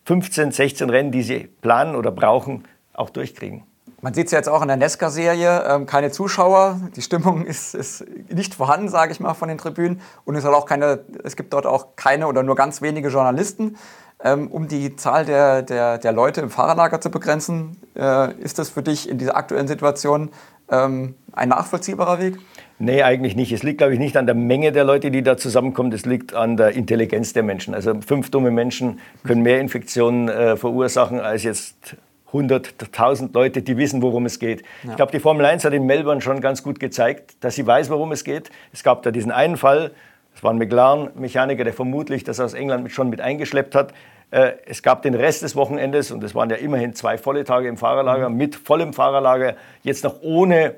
15, 0.05 0.53
16 0.53 0.91
Rennen, 0.91 1.13
die 1.13 1.23
sie 1.23 1.49
planen 1.61 1.95
oder 1.95 2.11
brauchen, 2.11 2.65
auch 2.93 3.11
durchkriegen. 3.11 3.65
Man 4.01 4.15
sieht 4.15 4.27
es 4.27 4.33
ja 4.33 4.39
jetzt 4.39 4.49
auch 4.49 4.63
in 4.63 4.69
der 4.69 4.77
Nesca-Serie, 4.77 5.65
ähm, 5.69 5.87
keine 5.87 6.11
Zuschauer, 6.11 6.81
die 6.97 7.03
Stimmung 7.03 7.47
ist, 7.47 7.75
ist 7.75 8.05
nicht 8.29 8.55
vorhanden, 8.55 8.89
sage 8.89 9.13
ich 9.13 9.21
mal, 9.21 9.35
von 9.35 9.49
den 9.49 9.59
Tribünen. 9.59 10.01
Und 10.25 10.35
es, 10.35 10.45
auch 10.45 10.67
keine, 10.67 11.05
es 11.23 11.37
gibt 11.37 11.53
dort 11.53 11.67
auch 11.67 11.95
keine 11.95 12.27
oder 12.27 12.43
nur 12.43 12.57
ganz 12.57 12.83
wenige 12.83 13.11
Journalisten. 13.11 13.77
ähm, 14.25 14.49
um 14.49 14.69
die 14.69 14.97
Zahl 14.97 15.25
der, 15.25 15.63
der, 15.63 15.99
der 15.99 16.13
Leute 16.13 16.41
im 16.41 16.51
Fahrerlager 16.51 17.01
zu 17.01 17.11
begrenzen. 17.11 17.77
Äh, 17.97 18.35
ist 18.41 18.59
das 18.59 18.71
für 18.71 18.83
dich 18.83 19.09
in 19.09 19.19
dieser 19.19 19.37
aktuellen 19.37 19.69
Situation 19.69 20.31
ähm, 20.71 21.17
ein 21.33 21.49
nachvollziehbarer 21.49 22.19
Weg? 22.19 22.39
Nee, 22.79 23.03
eigentlich 23.03 23.37
nicht. 23.37 23.53
Es 23.53 23.63
liegt, 23.63 23.79
glaube 23.79 23.93
ich, 23.95 23.99
nicht 23.99 24.17
an 24.17 24.27
der 24.27 24.35
Menge 24.35 24.73
der 24.73 24.85
Leute, 24.85 25.11
die 25.11 25.23
da 25.23 25.37
zusammenkommen. 25.37 25.93
Es 25.93 26.05
liegt 26.05 26.35
an 26.35 26.57
der 26.57 26.73
Intelligenz 26.73 27.33
der 27.33 27.43
Menschen. 27.43 27.75
Also 27.75 27.95
fünf 28.01 28.31
dumme 28.31 28.51
Menschen 28.51 29.01
können 29.25 29.43
mehr 29.43 29.61
Infektionen 29.61 30.29
äh, 30.29 30.57
verursachen 30.57 31.21
als 31.21 31.45
jetzt 31.45 31.97
100.000 32.33 33.31
Leute, 33.35 33.63
die 33.63 33.77
wissen, 33.77 34.03
worum 34.03 34.27
es 34.27 34.39
geht. 34.39 34.63
Ja. 34.83 34.91
Ich 34.91 34.97
glaube, 34.97 35.13
die 35.13 35.21
Formel 35.21 35.45
1 35.45 35.65
hat 35.65 35.73
in 35.75 35.87
Melbourne 35.87 36.21
schon 36.21 36.41
ganz 36.41 36.63
gut 36.63 36.81
gezeigt, 36.81 37.37
dass 37.41 37.55
sie 37.55 37.67
weiß, 37.67 37.91
worum 37.91 38.13
es 38.13 38.25
geht. 38.25 38.51
Es 38.73 38.83
gab 38.83 39.03
da 39.03 39.11
diesen 39.11 39.31
einen 39.31 39.57
Fall, 39.57 39.93
das 40.33 40.43
war 40.43 40.53
ein 40.53 40.59
McLaren-Mechaniker, 40.59 41.65
der 41.65 41.75
vermutlich 41.75 42.25
das 42.25 42.41
aus 42.41 42.55
England 42.55 42.91
schon 42.91 43.11
mit 43.11 43.21
eingeschleppt 43.21 43.75
hat. 43.75 43.93
Äh, 44.31 44.53
es 44.67 44.83
gab 44.83 45.03
den 45.03 45.15
Rest 45.15 45.43
des 45.43 45.55
Wochenendes, 45.57 46.11
und 46.11 46.25
es 46.25 46.35
waren 46.35 46.49
ja 46.49 46.57
immerhin 46.57 46.95
zwei 46.95 47.19
volle 47.19 47.45
Tage 47.45 47.69
im 47.69 47.77
Fahrerlager, 47.77 48.31
mhm. 48.31 48.37
mit 48.37 48.57
vollem 48.57 48.95
Fahrerlager, 48.95 49.57
jetzt 49.83 50.05
noch 50.05 50.23
ohne 50.23 50.77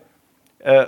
äh, 0.59 0.87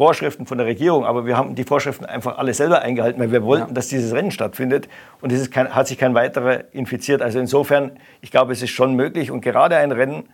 Vorschriften 0.00 0.46
von 0.46 0.56
der 0.56 0.66
Regierung, 0.66 1.04
aber 1.04 1.26
wir 1.26 1.36
haben 1.36 1.54
die 1.54 1.64
Vorschriften 1.64 2.06
einfach 2.06 2.38
alle 2.38 2.54
selber 2.54 2.80
eingehalten, 2.80 3.20
weil 3.20 3.32
wir 3.32 3.42
wollten, 3.42 3.68
ja. 3.68 3.74
dass 3.74 3.88
dieses 3.88 4.14
Rennen 4.14 4.30
stattfindet 4.30 4.88
und 5.20 5.30
es 5.30 5.50
kein, 5.50 5.74
hat 5.74 5.88
sich 5.88 5.98
kein 5.98 6.14
weiterer 6.14 6.64
infiziert. 6.72 7.20
Also 7.20 7.38
insofern, 7.38 7.92
ich 8.22 8.30
glaube, 8.30 8.54
es 8.54 8.62
ist 8.62 8.70
schon 8.70 8.94
möglich 8.94 9.30
und 9.30 9.42
gerade 9.42 9.76
ein 9.76 9.92
Rennen, 9.92 10.30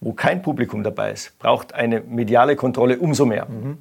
wo 0.00 0.14
kein 0.14 0.40
Publikum 0.40 0.82
dabei 0.82 1.12
ist, 1.12 1.38
braucht 1.38 1.74
eine 1.74 2.00
mediale 2.00 2.56
Kontrolle 2.56 2.98
umso 2.98 3.26
mehr. 3.26 3.44
Mhm. 3.44 3.76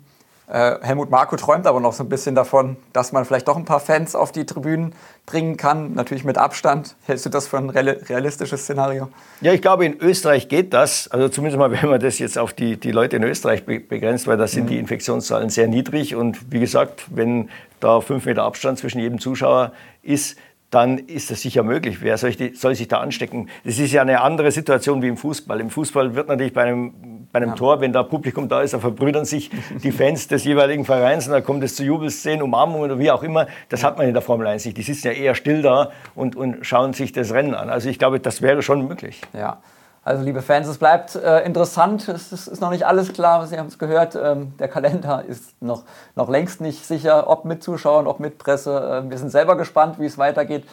Äh, 0.53 0.77
Helmut 0.83 1.09
Marko 1.09 1.35
träumt 1.35 1.65
aber 1.65 1.79
noch 1.79 1.93
so 1.93 2.03
ein 2.03 2.09
bisschen 2.09 2.35
davon, 2.35 2.77
dass 2.93 3.11
man 3.11 3.25
vielleicht 3.25 3.47
doch 3.47 3.57
ein 3.57 3.65
paar 3.65 3.79
Fans 3.79 4.13
auf 4.13 4.31
die 4.31 4.45
Tribünen 4.45 4.93
bringen 5.25 5.57
kann, 5.57 5.95
natürlich 5.95 6.23
mit 6.23 6.37
Abstand. 6.37 6.95
Hältst 7.07 7.25
du 7.25 7.31
das 7.31 7.47
für 7.47 7.57
ein 7.57 7.71
realistisches 7.71 8.61
Szenario? 8.61 9.09
Ja, 9.41 9.51
ich 9.51 9.63
glaube, 9.63 9.83
in 9.83 9.99
Österreich 9.99 10.49
geht 10.49 10.75
das. 10.75 11.07
Also 11.07 11.27
zumindest 11.27 11.57
mal, 11.57 11.71
wenn 11.81 11.89
man 11.89 11.99
das 11.99 12.19
jetzt 12.19 12.37
auf 12.37 12.53
die, 12.53 12.77
die 12.77 12.91
Leute 12.91 13.15
in 13.15 13.23
Österreich 13.23 13.65
begrenzt, 13.65 14.27
weil 14.27 14.37
da 14.37 14.45
sind 14.45 14.65
mhm. 14.65 14.67
die 14.67 14.77
Infektionszahlen 14.77 15.49
sehr 15.49 15.67
niedrig. 15.67 16.15
Und 16.15 16.51
wie 16.51 16.59
gesagt, 16.59 17.05
wenn 17.09 17.49
da 17.79 17.99
fünf 18.01 18.27
Meter 18.27 18.43
Abstand 18.43 18.77
zwischen 18.77 18.99
jedem 18.99 19.19
Zuschauer 19.19 19.71
ist, 20.03 20.37
dann 20.73 20.97
ist 20.97 21.29
das 21.29 21.41
sicher 21.41 21.63
möglich. 21.63 22.01
Wer 22.01 22.17
soll, 22.17 22.31
die, 22.31 22.55
soll, 22.55 22.75
sich 22.75 22.87
da 22.87 22.97
anstecken? 22.97 23.49
Das 23.63 23.77
ist 23.77 23.91
ja 23.91 24.01
eine 24.01 24.21
andere 24.21 24.51
Situation 24.51 25.01
wie 25.01 25.07
im 25.07 25.17
Fußball. 25.17 25.59
Im 25.59 25.69
Fußball 25.69 26.15
wird 26.15 26.27
natürlich 26.27 26.53
bei 26.53 26.63
einem, 26.63 27.27
bei 27.31 27.37
einem 27.37 27.49
ja. 27.49 27.55
Tor, 27.55 27.81
wenn 27.81 27.93
da 27.93 28.03
Publikum 28.03 28.49
da 28.49 28.61
ist, 28.61 28.73
da 28.73 28.79
verbrüdern 28.79 29.25
sich 29.25 29.51
die 29.83 29.91
Fans 29.91 30.27
des 30.27 30.43
jeweiligen 30.45 30.85
Vereins 30.85 31.27
und 31.27 31.33
da 31.33 31.41
kommt 31.41 31.63
es 31.63 31.75
zu 31.75 31.83
Jubelszenen, 31.83 32.41
Umarmungen 32.41 32.91
oder 32.91 32.99
wie 32.99 33.11
auch 33.11 33.23
immer. 33.23 33.47
Das 33.69 33.83
hat 33.83 33.97
man 33.97 34.07
in 34.07 34.13
der 34.13 34.23
Formel 34.23 34.47
1 34.47 34.65
nicht. 34.65 34.77
Die 34.77 34.81
sitzen 34.81 35.07
ja 35.07 35.13
eher 35.13 35.35
still 35.35 35.61
da 35.61 35.91
und, 36.15 36.35
und 36.35 36.65
schauen 36.65 36.93
sich 36.93 37.11
das 37.11 37.33
Rennen 37.33 37.53
an. 37.53 37.69
Also 37.69 37.89
ich 37.89 37.99
glaube, 37.99 38.19
das 38.19 38.41
wäre 38.41 38.63
schon 38.63 38.87
möglich. 38.87 39.21
Ja. 39.33 39.59
Also 40.05 40.23
liebe 40.23 40.41
Fans, 40.41 40.67
es 40.67 40.77
bleibt 40.77 41.15
äh, 41.15 41.45
interessant. 41.45 42.09
Es 42.09 42.33
ist, 42.33 42.47
ist, 42.47 42.61
noch 42.61 42.71
nicht 42.71 42.85
alles 42.85 43.13
klar, 43.13 43.47
Sie 43.47 43.57
haben 43.57 43.67
es 43.67 43.79
gehört. 43.79 44.15
Ähm, 44.15 44.53
der 44.59 44.67
Kalender 44.67 45.23
ist 45.25 45.61
noch, 45.61 45.83
noch 46.15 46.29
längst 46.29 46.59
nicht 46.59 46.85
sicher, 46.85 47.29
ob 47.29 47.45
mit 47.45 47.63
Zuschauern, 47.63 48.05
ob 48.05 48.19
mit 48.19 48.37
Presse. 48.37 49.03
Äh, 49.05 49.09
wir 49.09 49.17
sind 49.17 49.29
selber 49.29 49.55
gespannt, 49.55 49.99
wie 49.99 50.05
es 50.05 50.17
weitergeht. 50.17 50.65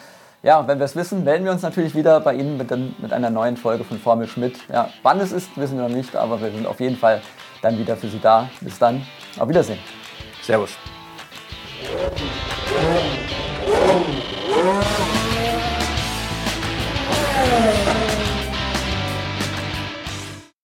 Ja, 0.42 0.66
wenn 0.66 0.78
wir 0.78 0.87
es 0.87 0.96
wissen, 0.96 1.22
melden 1.22 1.44
wir 1.44 1.52
uns 1.52 1.62
natürlich 1.62 1.94
wieder 1.94 2.18
bei 2.20 2.34
Ihnen 2.34 2.56
mit, 2.56 2.70
den, 2.70 2.96
mit 2.99 3.12
einer 3.12 3.30
neuen 3.30 3.56
Folge 3.56 3.84
von 3.84 3.99
Formel 3.99 4.26
Schmidt. 4.26 4.56
Ja, 4.68 4.88
wann 5.02 5.20
es 5.20 5.32
ist, 5.32 5.56
wissen 5.56 5.76
wir 5.76 5.87
noch 5.87 5.94
nicht, 5.94 6.16
aber 6.16 6.40
wir 6.40 6.50
sind 6.50 6.66
auf 6.66 6.80
jeden 6.80 6.96
Fall 6.96 7.20
dann 7.62 7.78
wieder 7.78 7.96
für 7.96 8.08
Sie 8.08 8.20
da. 8.20 8.49
Bis 8.60 8.78
dann, 8.78 9.06
auf 9.38 9.49
Wiedersehen. 9.49 9.78
Servus. 10.42 10.70